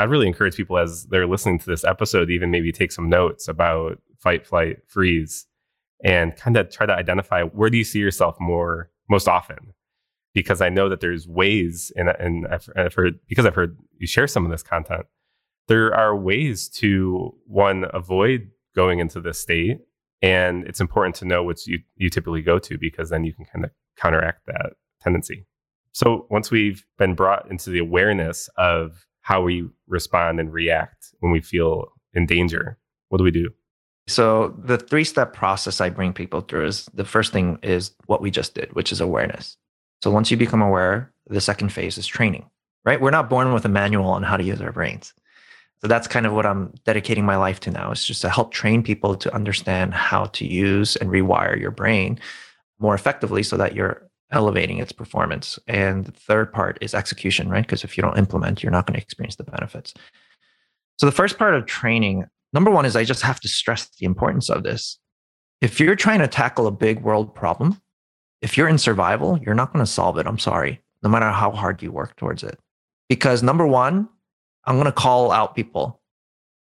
[0.00, 3.08] I really encourage people as they're listening to this episode, to even maybe take some
[3.08, 5.46] notes about fight, flight, freeze,
[6.02, 9.74] and kind of try to identify where do you see yourself more most often
[10.32, 14.06] because I know that there's ways, and, and I've, I've heard, because I've heard you
[14.06, 15.06] share some of this content,
[15.68, 19.78] there are ways to one, avoid going into this state.
[20.22, 23.44] And it's important to know which you, you typically go to because then you can
[23.46, 25.46] kind of counteract that tendency.
[25.92, 31.32] So once we've been brought into the awareness of how we respond and react when
[31.32, 32.78] we feel in danger,
[33.08, 33.50] what do we do?
[34.06, 38.20] So the three step process I bring people through is the first thing is what
[38.20, 39.56] we just did, which is awareness.
[40.02, 42.48] So once you become aware, the second phase is training,
[42.84, 43.00] right?
[43.00, 45.12] We're not born with a manual on how to use our brains.
[45.80, 48.52] So that's kind of what I'm dedicating my life to now is just to help
[48.52, 52.18] train people to understand how to use and rewire your brain
[52.78, 55.58] more effectively so that you're elevating its performance.
[55.66, 57.66] And the third part is execution, right?
[57.66, 59.94] Because if you don't implement, you're not going to experience the benefits.
[60.98, 64.06] So the first part of training, number one is I just have to stress the
[64.06, 64.98] importance of this.
[65.60, 67.80] If you're trying to tackle a big world problem,
[68.42, 70.26] if you're in survival, you're not going to solve it.
[70.26, 72.58] I'm sorry, no matter how hard you work towards it.
[73.08, 74.08] Because number one,
[74.64, 76.00] I'm going to call out people.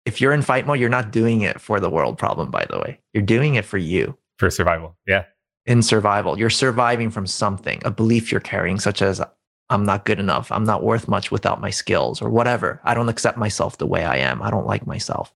[0.05, 2.79] If you're in fight mode, you're not doing it for the world problem, by the
[2.79, 3.01] way.
[3.13, 4.17] You're doing it for you.
[4.39, 4.97] For survival.
[5.07, 5.25] Yeah.
[5.67, 9.21] In survival, you're surviving from something, a belief you're carrying, such as
[9.69, 10.53] I'm not good enough.
[10.53, 12.81] I'm not worth much without my skills or whatever.
[12.85, 14.43] I don't accept myself the way I am.
[14.43, 15.35] I don't like myself.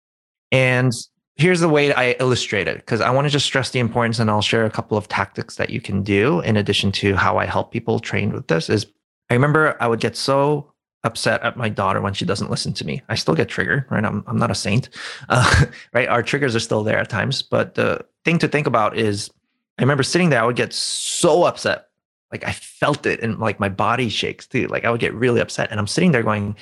[0.52, 0.92] And
[1.36, 4.30] here's the way I illustrate it because I want to just stress the importance and
[4.30, 7.46] I'll share a couple of tactics that you can do in addition to how I
[7.46, 8.86] help people train with this is
[9.30, 10.72] I remember I would get so
[11.04, 13.02] upset at my daughter when she doesn't listen to me.
[13.08, 14.04] I still get triggered, right?
[14.04, 14.88] I'm, I'm not a saint,
[15.28, 16.08] uh, right?
[16.08, 17.40] Our triggers are still there at times.
[17.42, 19.30] But the thing to think about is
[19.78, 21.86] I remember sitting there, I would get so upset.
[22.32, 24.66] Like I felt it and like my body shakes too.
[24.66, 25.70] Like I would get really upset.
[25.70, 26.56] And I'm sitting there going,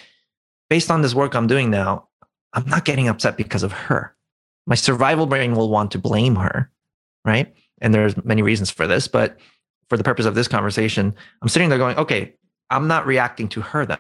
[0.71, 2.09] based on this work I'm doing now,
[2.53, 4.17] I'm not getting upset because of her
[4.67, 6.71] my survival brain will want to blame her,
[7.25, 7.55] right?
[7.81, 9.39] And there's many reasons for this, but
[9.89, 12.35] for the purpose of this conversation, I'm sitting there going, okay,
[12.71, 13.99] I'm not reacting to her then.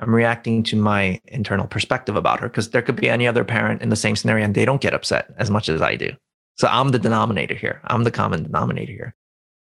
[0.00, 3.82] I'm reacting to my internal perspective about her because there could be any other parent
[3.82, 6.10] in the same scenario and they don't get upset as much as I do.
[6.56, 7.80] So I'm the denominator here.
[7.84, 9.14] I'm the common denominator here.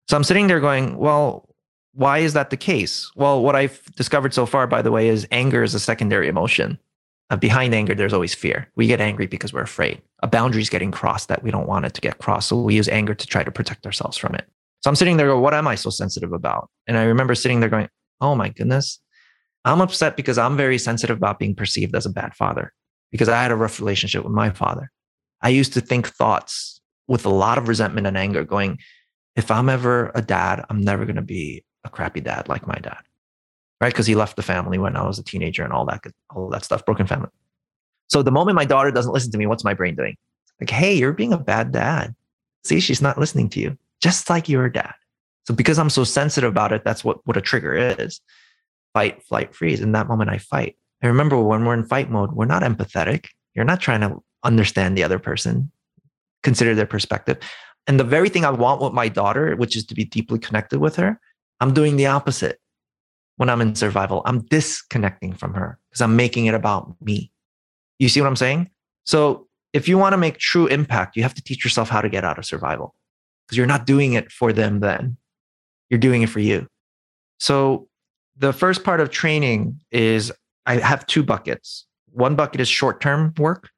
[0.07, 1.47] So I'm sitting there going, well,
[1.93, 3.11] why is that the case?
[3.15, 6.79] Well, what I've discovered so far, by the way, is anger is a secondary emotion.
[7.29, 8.69] Uh, behind anger, there's always fear.
[8.75, 10.01] We get angry because we're afraid.
[10.21, 12.49] A boundary is getting crossed that we don't want it to get crossed.
[12.49, 14.45] So we use anger to try to protect ourselves from it.
[14.83, 16.69] So I'm sitting there going, what am I so sensitive about?
[16.87, 17.87] And I remember sitting there going,
[18.19, 18.99] oh my goodness,
[19.63, 22.73] I'm upset because I'm very sensitive about being perceived as a bad father
[23.11, 24.91] because I had a rough relationship with my father.
[25.41, 26.80] I used to think thoughts
[27.11, 28.79] with a lot of resentment and anger, going,
[29.35, 32.79] if I'm ever a dad, I'm never going to be a crappy dad like my
[32.81, 33.03] dad.
[33.81, 33.91] right?
[33.91, 36.01] Because he left the family when I was a teenager and all that,
[36.33, 37.29] all that stuff, broken family.
[38.07, 40.15] So the moment my daughter doesn't listen to me, what's my brain doing?
[40.61, 42.15] Like, hey, you're being a bad dad.
[42.63, 44.93] See, she's not listening to you, just like your dad.
[45.47, 48.21] So because I'm so sensitive about it, that's what, what a trigger is.
[48.93, 49.81] Fight, flight, freeze.
[49.81, 50.77] In that moment, I fight.
[51.01, 53.27] I remember when we're in fight mode, we're not empathetic.
[53.55, 55.71] You're not trying to understand the other person,
[56.43, 57.37] consider their perspective.
[57.87, 60.79] And the very thing I want with my daughter, which is to be deeply connected
[60.79, 61.19] with her,
[61.59, 62.59] I'm doing the opposite
[63.37, 64.21] when I'm in survival.
[64.25, 67.31] I'm disconnecting from her because I'm making it about me.
[67.99, 68.69] You see what I'm saying?
[69.05, 72.09] So if you want to make true impact, you have to teach yourself how to
[72.09, 72.95] get out of survival
[73.45, 75.17] because you're not doing it for them then.
[75.89, 76.67] You're doing it for you.
[77.39, 77.87] So
[78.37, 80.31] the first part of training is
[80.65, 81.85] I have two buckets.
[82.11, 83.69] One bucket is short term work,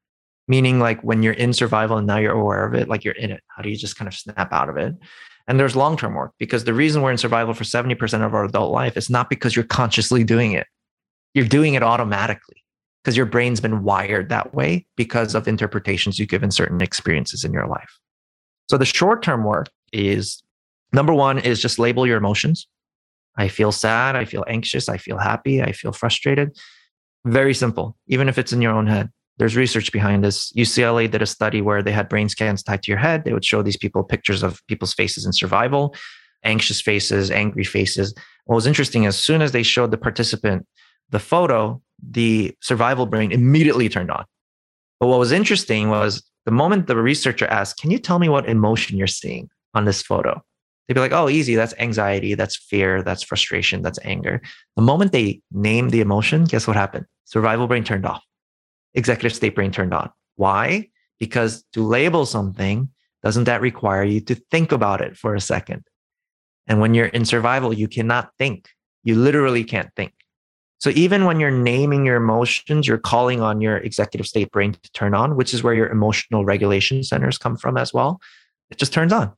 [0.47, 3.32] meaning like when you're in survival and now you're aware of it, like you're in
[3.32, 3.41] it.
[3.47, 4.95] How do you just kind of snap out of it?
[5.47, 8.45] And there's long term work because the reason we're in survival for 70% of our
[8.45, 10.67] adult life is not because you're consciously doing it,
[11.34, 12.63] you're doing it automatically
[13.03, 17.43] because your brain's been wired that way because of interpretations you give in certain experiences
[17.43, 17.99] in your life.
[18.69, 20.41] So the short term work is
[20.93, 22.67] number one is just label your emotions.
[23.36, 24.15] I feel sad.
[24.15, 24.88] I feel anxious.
[24.88, 25.62] I feel happy.
[25.62, 26.56] I feel frustrated.
[27.25, 29.10] Very simple, even if it's in your own head.
[29.43, 30.53] There's research behind this.
[30.53, 33.25] UCLA did a study where they had brain scans tied to your head.
[33.25, 35.93] They would show these people pictures of people's faces in survival,
[36.45, 38.15] anxious faces, angry faces.
[38.45, 40.65] What was interesting, as soon as they showed the participant
[41.10, 44.23] the photo, the survival brain immediately turned on.
[45.01, 48.47] But what was interesting was the moment the researcher asked, Can you tell me what
[48.47, 50.41] emotion you're seeing on this photo?
[50.88, 51.56] They'd be like, Oh, easy.
[51.56, 52.34] That's anxiety.
[52.34, 53.03] That's fear.
[53.03, 53.82] That's frustration.
[53.82, 54.41] That's anger.
[54.77, 57.08] The moment they named the emotion, guess what happened?
[57.25, 58.23] Survival brain turned off
[58.93, 60.10] executive state brain turned on.
[60.36, 60.89] Why?
[61.19, 62.89] Because to label something,
[63.23, 65.86] doesn't that require you to think about it for a second?
[66.67, 68.69] And when you're in survival, you cannot think.
[69.03, 70.13] You literally can't think.
[70.79, 74.91] So even when you're naming your emotions, you're calling on your executive state brain to
[74.91, 78.19] turn on, which is where your emotional regulation centers come from as well.
[78.69, 79.32] It just turns on.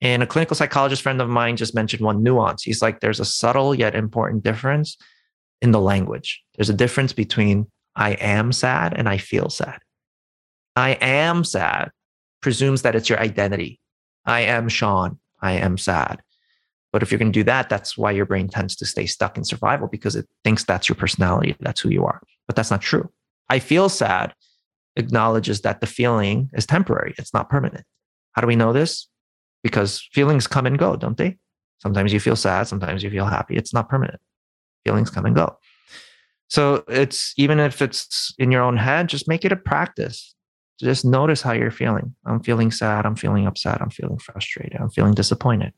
[0.00, 2.62] And a clinical psychologist friend of mine just mentioned one nuance.
[2.62, 4.96] He's like, there's a subtle yet important difference
[5.60, 6.42] in the language.
[6.56, 9.80] There's a difference between I am sad and I feel sad.
[10.76, 11.90] I am sad
[12.40, 13.80] presumes that it's your identity.
[14.24, 15.18] I am Sean.
[15.40, 16.20] I am sad.
[16.92, 19.36] But if you're going to do that, that's why your brain tends to stay stuck
[19.36, 22.22] in survival because it thinks that's your personality, that's who you are.
[22.46, 23.10] But that's not true.
[23.50, 24.34] I feel sad
[24.96, 27.84] acknowledges that the feeling is temporary, it's not permanent.
[28.32, 29.08] How do we know this?
[29.62, 31.36] Because feelings come and go, don't they?
[31.82, 33.56] Sometimes you feel sad, sometimes you feel happy.
[33.56, 34.20] It's not permanent.
[34.84, 35.56] Feelings come and go.
[36.48, 40.34] So it's even if it's in your own head, just make it a practice.
[40.80, 42.14] Just notice how you're feeling.
[42.24, 43.04] I'm feeling sad.
[43.04, 43.82] I'm feeling upset.
[43.82, 44.80] I'm feeling frustrated.
[44.80, 45.72] I'm feeling disappointed.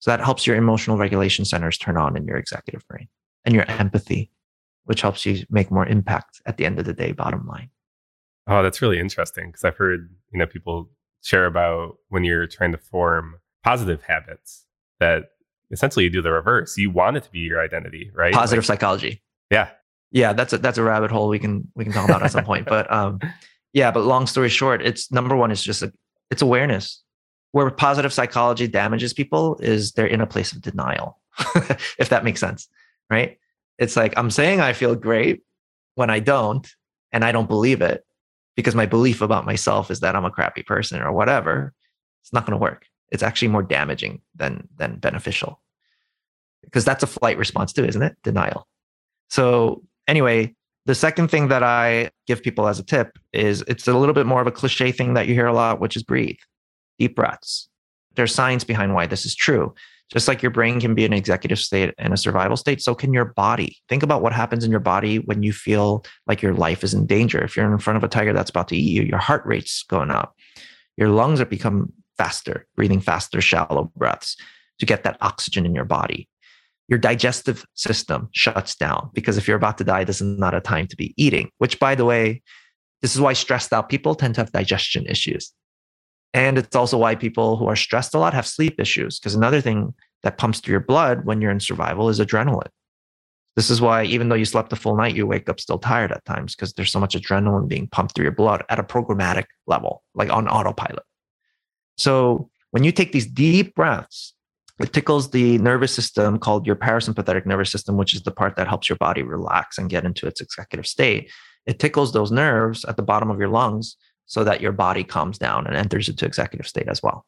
[0.00, 3.06] So that helps your emotional regulation centers turn on in your executive brain
[3.44, 4.32] and your empathy,
[4.84, 7.70] which helps you make more impact at the end of the day, bottom line.
[8.48, 10.90] Oh, that's really interesting because I've heard, you know, people
[11.22, 14.64] share about when you're trying to form positive habits
[14.98, 15.26] that
[15.70, 16.76] essentially you do the reverse.
[16.76, 18.32] You want it to be your identity, right?
[18.32, 19.22] Positive like, psychology.
[19.52, 19.68] Yeah.
[20.10, 22.44] Yeah, that's a that's a rabbit hole we can we can talk about at some
[22.44, 22.66] point.
[22.66, 23.20] But um
[23.72, 25.92] yeah, but long story short, it's number one is just a,
[26.30, 27.02] it's awareness.
[27.52, 31.20] Where positive psychology damages people is they're in a place of denial,
[31.98, 32.68] if that makes sense.
[33.10, 33.38] Right.
[33.78, 35.42] It's like I'm saying I feel great
[35.94, 36.66] when I don't,
[37.12, 38.04] and I don't believe it
[38.56, 41.74] because my belief about myself is that I'm a crappy person or whatever.
[42.22, 42.86] It's not going to work.
[43.10, 45.60] It's actually more damaging than than beneficial
[46.62, 48.16] because that's a flight response too, isn't it?
[48.22, 48.66] Denial.
[49.32, 53.96] So, anyway, the second thing that I give people as a tip is it's a
[53.96, 56.36] little bit more of a cliche thing that you hear a lot, which is breathe,
[56.98, 57.66] deep breaths.
[58.14, 59.72] There's science behind why this is true.
[60.12, 62.94] Just like your brain can be in an executive state and a survival state, so
[62.94, 63.78] can your body.
[63.88, 67.06] Think about what happens in your body when you feel like your life is in
[67.06, 67.42] danger.
[67.42, 69.82] If you're in front of a tiger that's about to eat you, your heart rate's
[69.84, 70.36] going up.
[70.98, 74.36] Your lungs are become faster, breathing faster, shallow breaths
[74.78, 76.28] to get that oxygen in your body
[76.92, 80.60] your digestive system shuts down because if you're about to die, this is not a
[80.60, 82.42] time to be eating, which, by the way,
[83.00, 85.54] this is why stressed out people tend to have digestion issues.
[86.34, 89.18] And it's also why people who are stressed a lot have sleep issues.
[89.18, 92.68] Because another thing that pumps through your blood when you're in survival is adrenaline.
[93.56, 96.12] This is why, even though you slept a full night, you wake up still tired
[96.12, 99.46] at times because there's so much adrenaline being pumped through your blood at a programmatic
[99.66, 101.04] level, like on autopilot.
[101.96, 104.34] So when you take these deep breaths,
[104.82, 108.68] it tickles the nervous system called your parasympathetic nervous system, which is the part that
[108.68, 111.30] helps your body relax and get into its executive state.
[111.66, 115.38] It tickles those nerves at the bottom of your lungs so that your body calms
[115.38, 117.24] down and enters into executive state as well.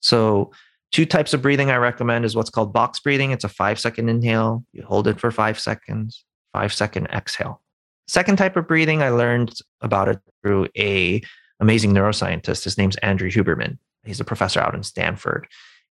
[0.00, 0.52] So
[0.92, 3.30] Two types of breathing I recommend is what's called box breathing.
[3.30, 4.64] It's a five second inhale.
[4.72, 7.62] You hold it for five seconds, five second exhale.
[8.08, 11.22] Second type of breathing, I learned about it through a
[11.60, 12.64] amazing neuroscientist.
[12.64, 13.78] His name's Andrew Huberman.
[14.04, 15.48] He's a professor out in Stanford.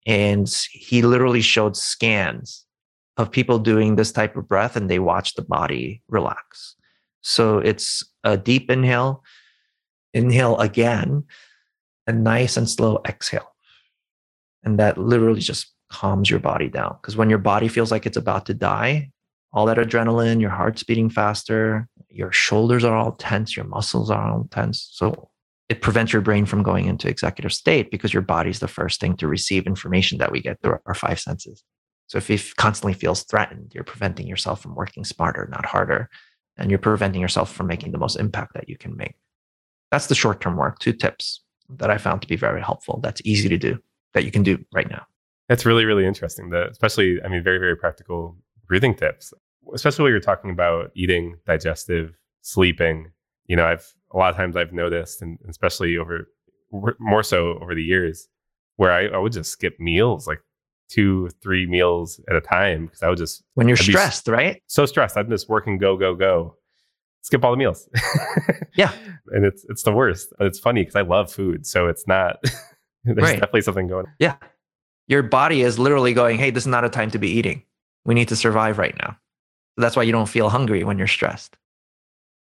[0.05, 2.65] And he literally showed scans
[3.17, 6.75] of people doing this type of breath and they watch the body relax.
[7.21, 9.23] So it's a deep inhale,
[10.13, 11.25] inhale again,
[12.07, 13.53] a nice and slow exhale.
[14.63, 16.97] And that literally just calms your body down.
[17.01, 19.11] Because when your body feels like it's about to die,
[19.53, 24.31] all that adrenaline, your heart's beating faster, your shoulders are all tense, your muscles are
[24.31, 24.89] all tense.
[24.91, 25.29] So
[25.71, 29.15] it prevents your brain from going into executive state because your body's the first thing
[29.15, 31.63] to receive information that we get through our five senses.
[32.07, 36.09] So if it constantly feels threatened, you're preventing yourself from working smarter, not harder,
[36.57, 39.15] and you're preventing yourself from making the most impact that you can make.
[39.91, 40.79] That's the short term work.
[40.79, 41.41] Two tips
[41.77, 42.99] that I found to be very helpful.
[43.01, 43.79] That's easy to do
[44.13, 45.05] that you can do right now.
[45.47, 46.49] That's really, really interesting.
[46.49, 48.35] The, especially, I mean, very, very practical
[48.67, 49.33] breathing tips,
[49.73, 53.11] especially when you're talking about eating, digestive, sleeping.
[53.47, 56.27] You know, I've a lot of times I've noticed, and especially over
[56.99, 58.27] more so over the years,
[58.77, 60.39] where I, I would just skip meals, like
[60.89, 64.61] two, three meals at a time, because I would just when you're stressed, right?
[64.67, 66.55] So stressed, I'm just working, go, go, go,
[67.21, 67.87] skip all the meals.
[68.75, 68.91] yeah,
[69.27, 70.33] and it's it's the worst.
[70.39, 72.37] It's funny because I love food, so it's not.
[73.03, 73.33] there's right.
[73.33, 74.05] definitely something going.
[74.05, 74.13] on.
[74.19, 74.35] Yeah,
[75.07, 77.63] your body is literally going, "Hey, this is not a time to be eating.
[78.05, 79.17] We need to survive right now."
[79.77, 81.57] That's why you don't feel hungry when you're stressed.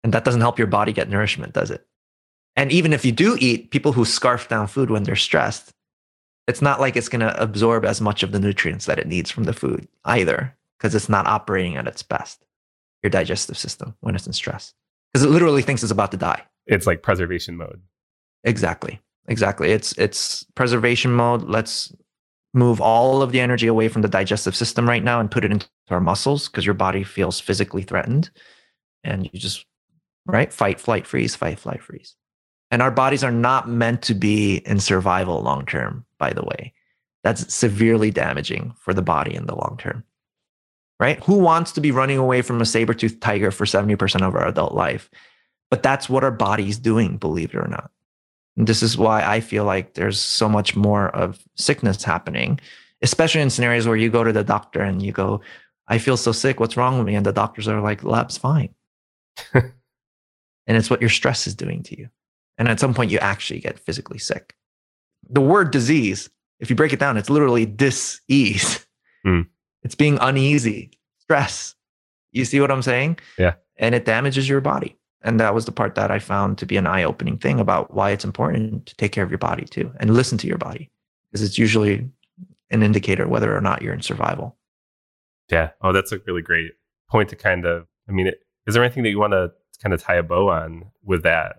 [0.05, 1.85] And that doesn't help your body get nourishment, does it?
[2.57, 5.73] And even if you do eat, people who scarf down food when they're stressed,
[6.47, 9.31] it's not like it's going to absorb as much of the nutrients that it needs
[9.31, 12.45] from the food either, because it's not operating at its best,
[13.03, 14.75] your digestive system, when it's in stress,
[15.13, 16.43] because it literally thinks it's about to die.
[16.67, 17.81] It's like preservation mode.
[18.45, 19.01] Exactly.
[19.27, 19.73] Exactly.
[19.73, 21.45] It's it's preservation mode.
[21.45, 21.95] Let's
[22.53, 25.51] move all of the energy away from the digestive system right now and put it
[25.51, 28.31] into our muscles because your body feels physically threatened
[29.03, 29.65] and you just
[30.27, 30.53] right?
[30.53, 32.15] Fight, flight, freeze, fight, flight, freeze.
[32.71, 36.73] And our bodies are not meant to be in survival long term, by the way.
[37.23, 40.05] That's severely damaging for the body in the long term,
[41.01, 41.23] right?
[41.25, 44.47] Who wants to be running away from a saber toothed tiger for 70% of our
[44.47, 45.11] adult life?
[45.71, 47.91] But that's what our body's doing, believe it or not.
[48.57, 52.61] And this is why I feel like there's so much more of sickness happening,
[53.03, 55.41] especially in scenarios where you go to the doctor and you go,
[55.89, 56.61] I feel so sick.
[56.61, 57.15] What's wrong with me?
[57.15, 58.75] And the doctors are like, lab's fine.
[60.67, 62.09] And it's what your stress is doing to you.
[62.59, 64.55] And at some point, you actually get physically sick.
[65.29, 68.87] The word disease, if you break it down, it's literally dis-ease.
[69.27, 69.47] Mm.
[69.83, 71.75] It's being uneasy, stress.
[72.33, 73.19] You see what I'm saying?
[73.39, 73.55] Yeah.
[73.77, 74.97] And it damages your body.
[75.23, 77.95] And that was the part that I found to be an eye opening thing about
[77.95, 80.91] why it's important to take care of your body too and listen to your body
[81.31, 82.07] because it's usually
[82.71, 84.55] an indicator whether or not you're in survival.
[85.51, 85.71] Yeah.
[85.81, 86.73] Oh, that's a really great
[87.09, 88.31] point to kind of, I mean,
[88.67, 91.57] is there anything that you want to kind of tie a bow on with that.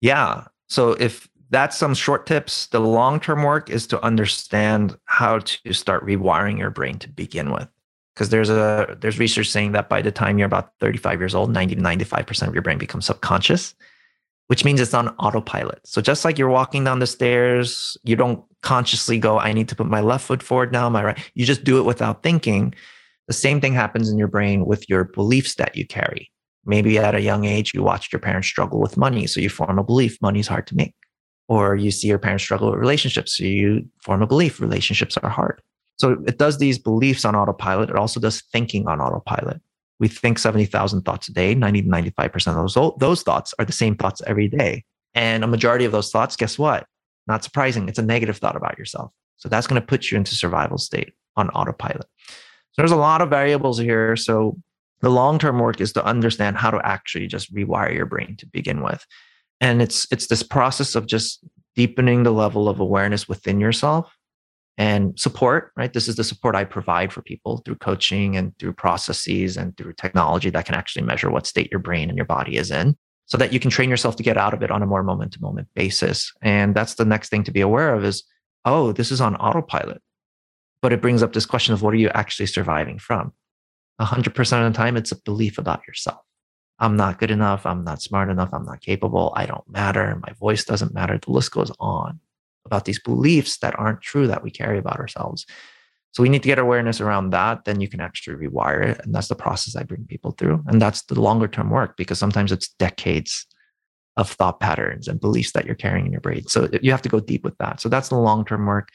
[0.00, 0.44] Yeah.
[0.68, 5.72] So if that's some short tips, the long term work is to understand how to
[5.74, 7.68] start rewiring your brain to begin with.
[8.14, 11.50] Because there's a there's research saying that by the time you're about 35 years old,
[11.50, 13.74] 90 to 95% of your brain becomes subconscious,
[14.48, 15.80] which means it's on autopilot.
[15.86, 19.76] So just like you're walking down the stairs, you don't consciously go, I need to
[19.76, 21.30] put my left foot forward now, my right.
[21.34, 22.74] You just do it without thinking.
[23.28, 26.31] The same thing happens in your brain with your beliefs that you carry.
[26.64, 29.26] Maybe at a young age, you watched your parents struggle with money.
[29.26, 30.94] So you form a belief money's hard to make.
[31.48, 33.36] Or you see your parents struggle with relationships.
[33.36, 35.60] So you form a belief relationships are hard.
[35.96, 37.90] So it does these beliefs on autopilot.
[37.90, 39.60] It also does thinking on autopilot.
[39.98, 41.54] We think 70,000 thoughts a day.
[41.54, 44.84] 90 to 95% of those, those thoughts are the same thoughts every day.
[45.14, 46.86] And a majority of those thoughts, guess what?
[47.26, 47.88] Not surprising.
[47.88, 49.12] It's a negative thought about yourself.
[49.36, 52.06] So that's going to put you into survival state on autopilot.
[52.72, 54.16] So there's a lot of variables here.
[54.16, 54.56] So
[55.02, 58.46] the long term work is to understand how to actually just rewire your brain to
[58.46, 59.04] begin with.
[59.60, 61.44] And it's it's this process of just
[61.76, 64.16] deepening the level of awareness within yourself
[64.78, 65.92] and support, right?
[65.92, 69.94] This is the support I provide for people through coaching and through processes and through
[69.94, 72.96] technology that can actually measure what state your brain and your body is in
[73.26, 75.32] so that you can train yourself to get out of it on a more moment
[75.32, 76.32] to moment basis.
[76.42, 78.24] And that's the next thing to be aware of is,
[78.64, 80.02] oh, this is on autopilot.
[80.80, 83.32] But it brings up this question of what are you actually surviving from?
[84.00, 86.20] 100% of the time, it's a belief about yourself.
[86.78, 87.64] I'm not good enough.
[87.64, 88.50] I'm not smart enough.
[88.52, 89.32] I'm not capable.
[89.36, 90.20] I don't matter.
[90.26, 91.18] My voice doesn't matter.
[91.18, 92.18] The list goes on
[92.64, 95.46] about these beliefs that aren't true that we carry about ourselves.
[96.12, 97.64] So we need to get awareness around that.
[97.64, 99.00] Then you can actually rewire it.
[99.04, 100.62] And that's the process I bring people through.
[100.66, 103.46] And that's the longer term work because sometimes it's decades
[104.16, 106.46] of thought patterns and beliefs that you're carrying in your brain.
[106.48, 107.80] So you have to go deep with that.
[107.80, 108.88] So that's the long term work.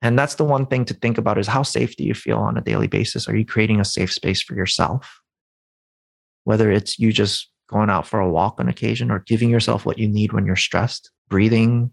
[0.00, 2.56] And that's the one thing to think about is how safe do you feel on
[2.56, 3.28] a daily basis?
[3.28, 5.20] Are you creating a safe space for yourself?
[6.44, 9.98] Whether it's you just going out for a walk on occasion or giving yourself what
[9.98, 11.90] you need when you're stressed, breathing,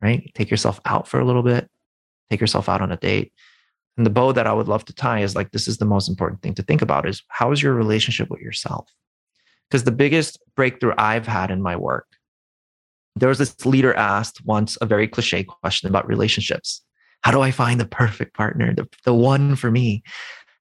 [0.00, 0.30] right?
[0.34, 1.68] Take yourself out for a little bit,
[2.30, 3.32] take yourself out on a date.
[3.96, 6.08] And the bow that I would love to tie is like, this is the most
[6.08, 8.88] important thing to think about is how is your relationship with yourself?
[9.68, 12.06] Because the biggest breakthrough I've had in my work,
[13.16, 16.82] there was this leader asked once a very cliche question about relationships.
[17.22, 20.02] How do I find the perfect partner, the, the one for me?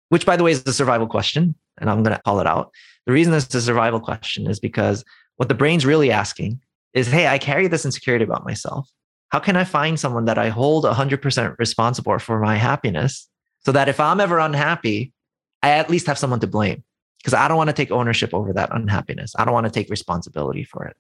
[0.09, 1.55] Which, by the way, is the survival question.
[1.79, 2.71] And I'm going to call it out.
[3.05, 5.05] The reason this is a survival question is because
[5.37, 6.59] what the brain's really asking
[6.93, 8.89] is hey, I carry this insecurity about myself.
[9.29, 13.29] How can I find someone that I hold 100% responsible for my happiness
[13.59, 15.13] so that if I'm ever unhappy,
[15.61, 16.83] I at least have someone to blame?
[17.19, 19.33] Because I don't want to take ownership over that unhappiness.
[19.37, 20.95] I don't want to take responsibility for it.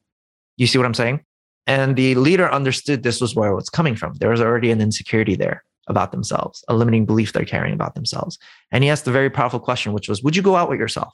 [0.57, 1.21] You see what I'm saying?
[1.67, 4.13] And the leader understood this was where it was coming from.
[4.15, 8.39] There was already an insecurity there about themselves, a limiting belief they're carrying about themselves.
[8.71, 11.13] And he asked a very powerful question, which was, Would you go out with yourself?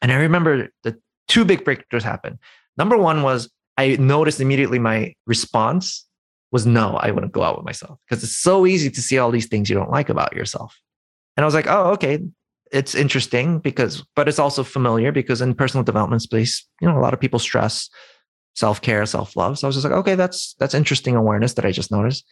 [0.00, 2.38] And I remember the two big breakthroughs happened.
[2.76, 6.06] Number one was I noticed immediately my response
[6.50, 9.30] was no, I wouldn't go out with myself because it's so easy to see all
[9.30, 10.78] these things you don't like about yourself.
[11.36, 12.18] And I was like, oh, okay,
[12.72, 17.00] it's interesting because, but it's also familiar because in personal development space, you know, a
[17.00, 17.88] lot of people stress
[18.58, 19.58] self-care, self-love.
[19.58, 22.26] So I was just like, okay, that's that's interesting awareness that I just noticed.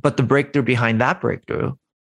[0.00, 1.72] But the breakthrough behind that breakthrough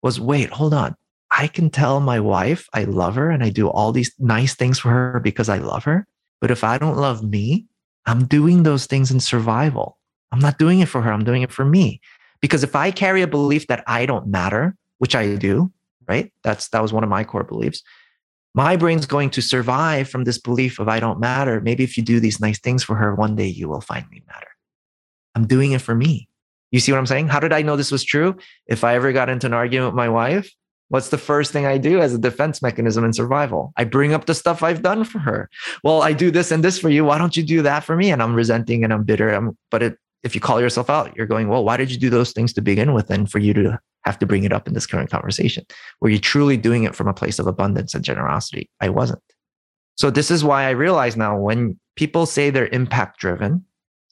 [0.02, 0.94] was, wait, hold on.
[1.30, 4.78] I can tell my wife I love her and I do all these nice things
[4.78, 6.06] for her because I love her.
[6.40, 7.66] But if I don't love me,
[8.06, 9.98] I'm doing those things in survival.
[10.32, 11.12] I'm not doing it for her.
[11.12, 12.00] I'm doing it for me.
[12.40, 15.72] Because if I carry a belief that I don't matter, which I do,
[16.06, 16.32] right?
[16.44, 17.82] That's that was one of my core beliefs.
[18.58, 21.60] My brain's going to survive from this belief of I don't matter.
[21.60, 24.48] Maybe if you do these nice things for her, one day you will me matter.
[25.36, 26.28] I'm doing it for me.
[26.72, 27.28] You see what I'm saying?
[27.28, 28.36] How did I know this was true?
[28.66, 30.52] If I ever got into an argument with my wife,
[30.90, 33.74] What's the first thing I do as a defense mechanism in survival?
[33.76, 35.50] I bring up the stuff I've done for her.
[35.84, 37.04] Well, I do this and this for you.
[37.04, 38.10] Why don't you do that for me?
[38.10, 39.28] And I'm resenting and I'm bitter.
[39.28, 42.08] I'm, but it, if you call yourself out, you're going, well, why did you do
[42.08, 43.10] those things to begin with?
[43.10, 43.78] And for you to
[44.08, 45.64] have to bring it up in this current conversation,
[46.00, 48.70] were you truly doing it from a place of abundance and generosity?
[48.80, 49.22] I wasn't.
[49.96, 53.64] So this is why I realize now when people say they're impact driven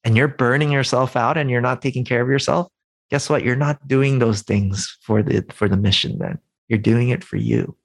[0.05, 2.68] and you're burning yourself out and you're not taking care of yourself,
[3.11, 3.44] guess what?
[3.44, 6.38] You're not doing those things for the for the mission then.
[6.68, 7.76] You're doing it for you.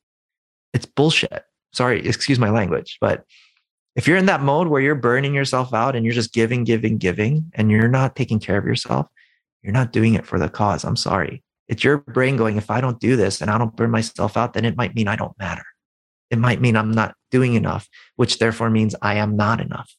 [0.74, 1.46] It's bullshit.
[1.74, 3.26] Sorry, excuse my language, but
[3.96, 6.98] if you're in that mode where you're burning yourself out and you're just giving, giving,
[6.98, 9.08] giving, and you're not taking care of yourself,
[9.62, 10.84] you're not doing it for the cause.
[10.84, 11.44] I'm sorry.
[11.72, 14.54] It's your brain going, if I don't do this and I don't burn myself out,
[14.54, 15.64] then it might mean I don't matter.
[16.30, 19.96] It might mean I'm not doing enough, which therefore means I am not enough.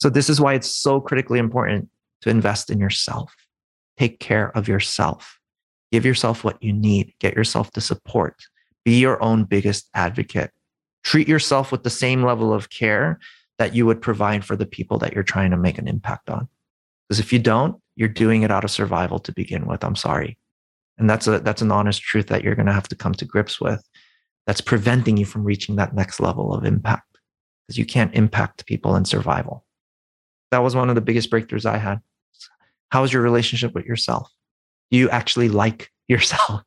[0.00, 1.88] So, this is why it's so critically important
[2.20, 3.34] to invest in yourself.
[3.98, 5.38] Take care of yourself.
[5.90, 8.36] Give yourself what you need, get yourself the support,
[8.84, 10.50] be your own biggest advocate.
[11.04, 13.18] Treat yourself with the same level of care
[13.58, 16.48] that you would provide for the people that you're trying to make an impact on.
[17.08, 19.82] Because if you don't, you're doing it out of survival to begin with.
[19.82, 20.36] I'm sorry.
[20.98, 23.24] And that's a that's an honest truth that you're going to have to come to
[23.24, 23.82] grips with.
[24.46, 27.18] That's preventing you from reaching that next level of impact
[27.66, 29.64] because you can't impact people in survival.
[30.50, 32.00] That was one of the biggest breakthroughs I had.
[32.90, 34.30] How is your relationship with yourself?
[34.90, 36.62] Do you actually like yourself?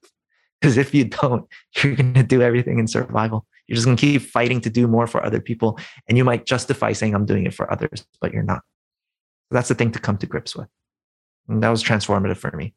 [0.59, 1.47] Because if you don't,
[1.83, 3.45] you're going to do everything in survival.
[3.67, 5.79] You're just going to keep fighting to do more for other people.
[6.07, 8.61] And you might justify saying, I'm doing it for others, but you're not.
[9.49, 10.67] That's the thing to come to grips with.
[11.47, 12.73] And that was transformative for me.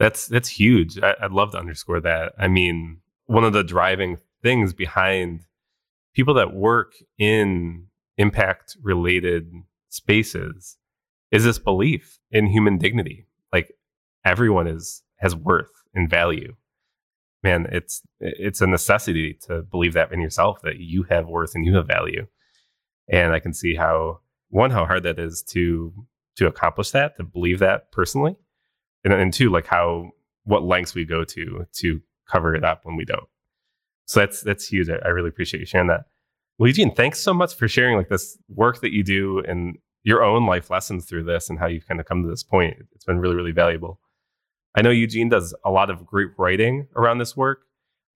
[0.00, 0.98] That's that's huge.
[0.98, 2.32] I, would love to underscore that.
[2.38, 5.42] I mean, one of the driving things behind
[6.14, 7.86] people that work in
[8.16, 9.52] impact related
[9.90, 10.78] spaces
[11.30, 13.26] is this belief in human dignity.
[13.52, 13.72] Like
[14.24, 16.54] everyone is has worth and value
[17.42, 21.64] man it's it's a necessity to believe that in yourself that you have worth and
[21.64, 22.26] you have value
[23.08, 25.92] and i can see how one how hard that is to
[26.36, 28.36] to accomplish that to believe that personally
[29.04, 30.10] and then two like how
[30.44, 33.28] what lengths we go to to cover it up when we don't
[34.06, 36.06] so that's that's huge i, really appreciate you sharing that
[36.58, 40.22] well eugene thanks so much for sharing like this work that you do and your
[40.22, 43.04] own life lessons through this and how you've kind of come to this point it's
[43.04, 44.00] been really really valuable
[44.74, 47.62] I know Eugene does a lot of great writing around this work.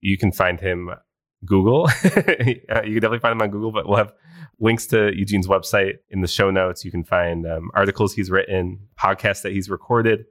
[0.01, 0.89] You can find him
[1.43, 1.89] Google.
[2.03, 4.13] you can definitely find him on Google, but we'll have
[4.59, 6.85] links to Eugene's website in the show notes.
[6.85, 10.25] You can find um, articles he's written, podcasts that he's recorded,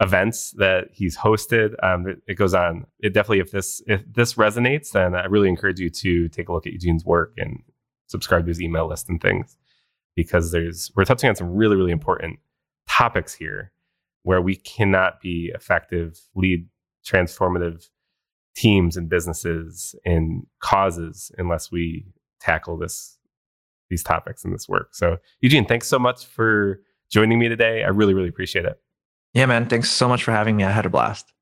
[0.00, 1.74] events that he's hosted.
[1.82, 2.86] Um, it, it, goes on.
[3.00, 6.52] It definitely, if this if this resonates, then I really encourage you to take a
[6.52, 7.62] look at Eugene's work and
[8.08, 9.56] subscribe to his email list and things
[10.16, 12.38] because there's we're touching on some really really important
[12.88, 13.72] topics here
[14.22, 16.66] where we cannot be effective lead
[17.06, 17.88] transformative
[18.56, 22.06] teams and businesses and causes unless we
[22.40, 23.18] tackle this
[23.90, 24.94] these topics in this work.
[24.94, 26.80] So, Eugene, thanks so much for
[27.10, 27.82] joining me today.
[27.82, 28.80] I really, really appreciate it.
[29.32, 29.68] Yeah, man.
[29.68, 30.64] Thanks so much for having me.
[30.64, 31.32] I had a blast.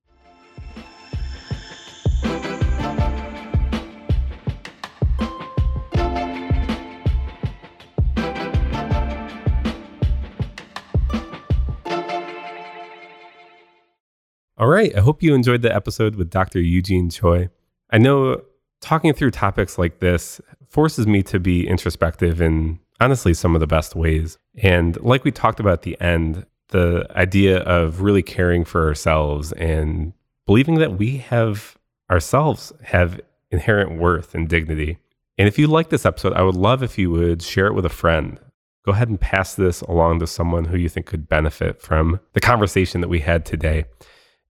[14.59, 14.95] All right.
[14.95, 16.61] I hope you enjoyed the episode with Dr.
[16.61, 17.49] Eugene Choi.
[17.91, 18.43] I know
[18.83, 23.67] talking through topics like this forces me to be introspective in honestly some of the
[23.67, 24.37] best ways.
[24.63, 29.53] And like we talked about at the end, the idea of really caring for ourselves
[29.53, 30.13] and
[30.47, 31.79] believing that we have
[32.11, 34.99] ourselves have inherent worth and dignity.
[35.37, 37.87] And if you like this episode, I would love if you would share it with
[37.87, 38.39] a friend.
[38.85, 42.41] Go ahead and pass this along to someone who you think could benefit from the
[42.41, 43.85] conversation that we had today.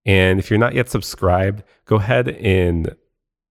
[0.06, 2.94] And if you're not yet subscribed, go ahead and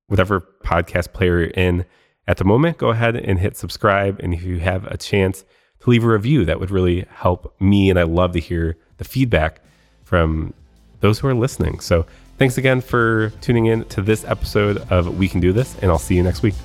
[0.08, 1.86] whatever podcast player you're in
[2.28, 4.20] at the moment, go ahead and hit subscribe.
[4.22, 5.46] And if you have a chance
[5.82, 7.90] to leave a review, that would really help me.
[7.90, 9.62] And I love to hear the feedback
[10.04, 10.54] from
[11.00, 11.80] those who are listening.
[11.80, 12.06] So
[12.38, 16.00] thanks again for tuning in to this episode of We Can Do This, and I'll
[16.00, 16.56] see you next week.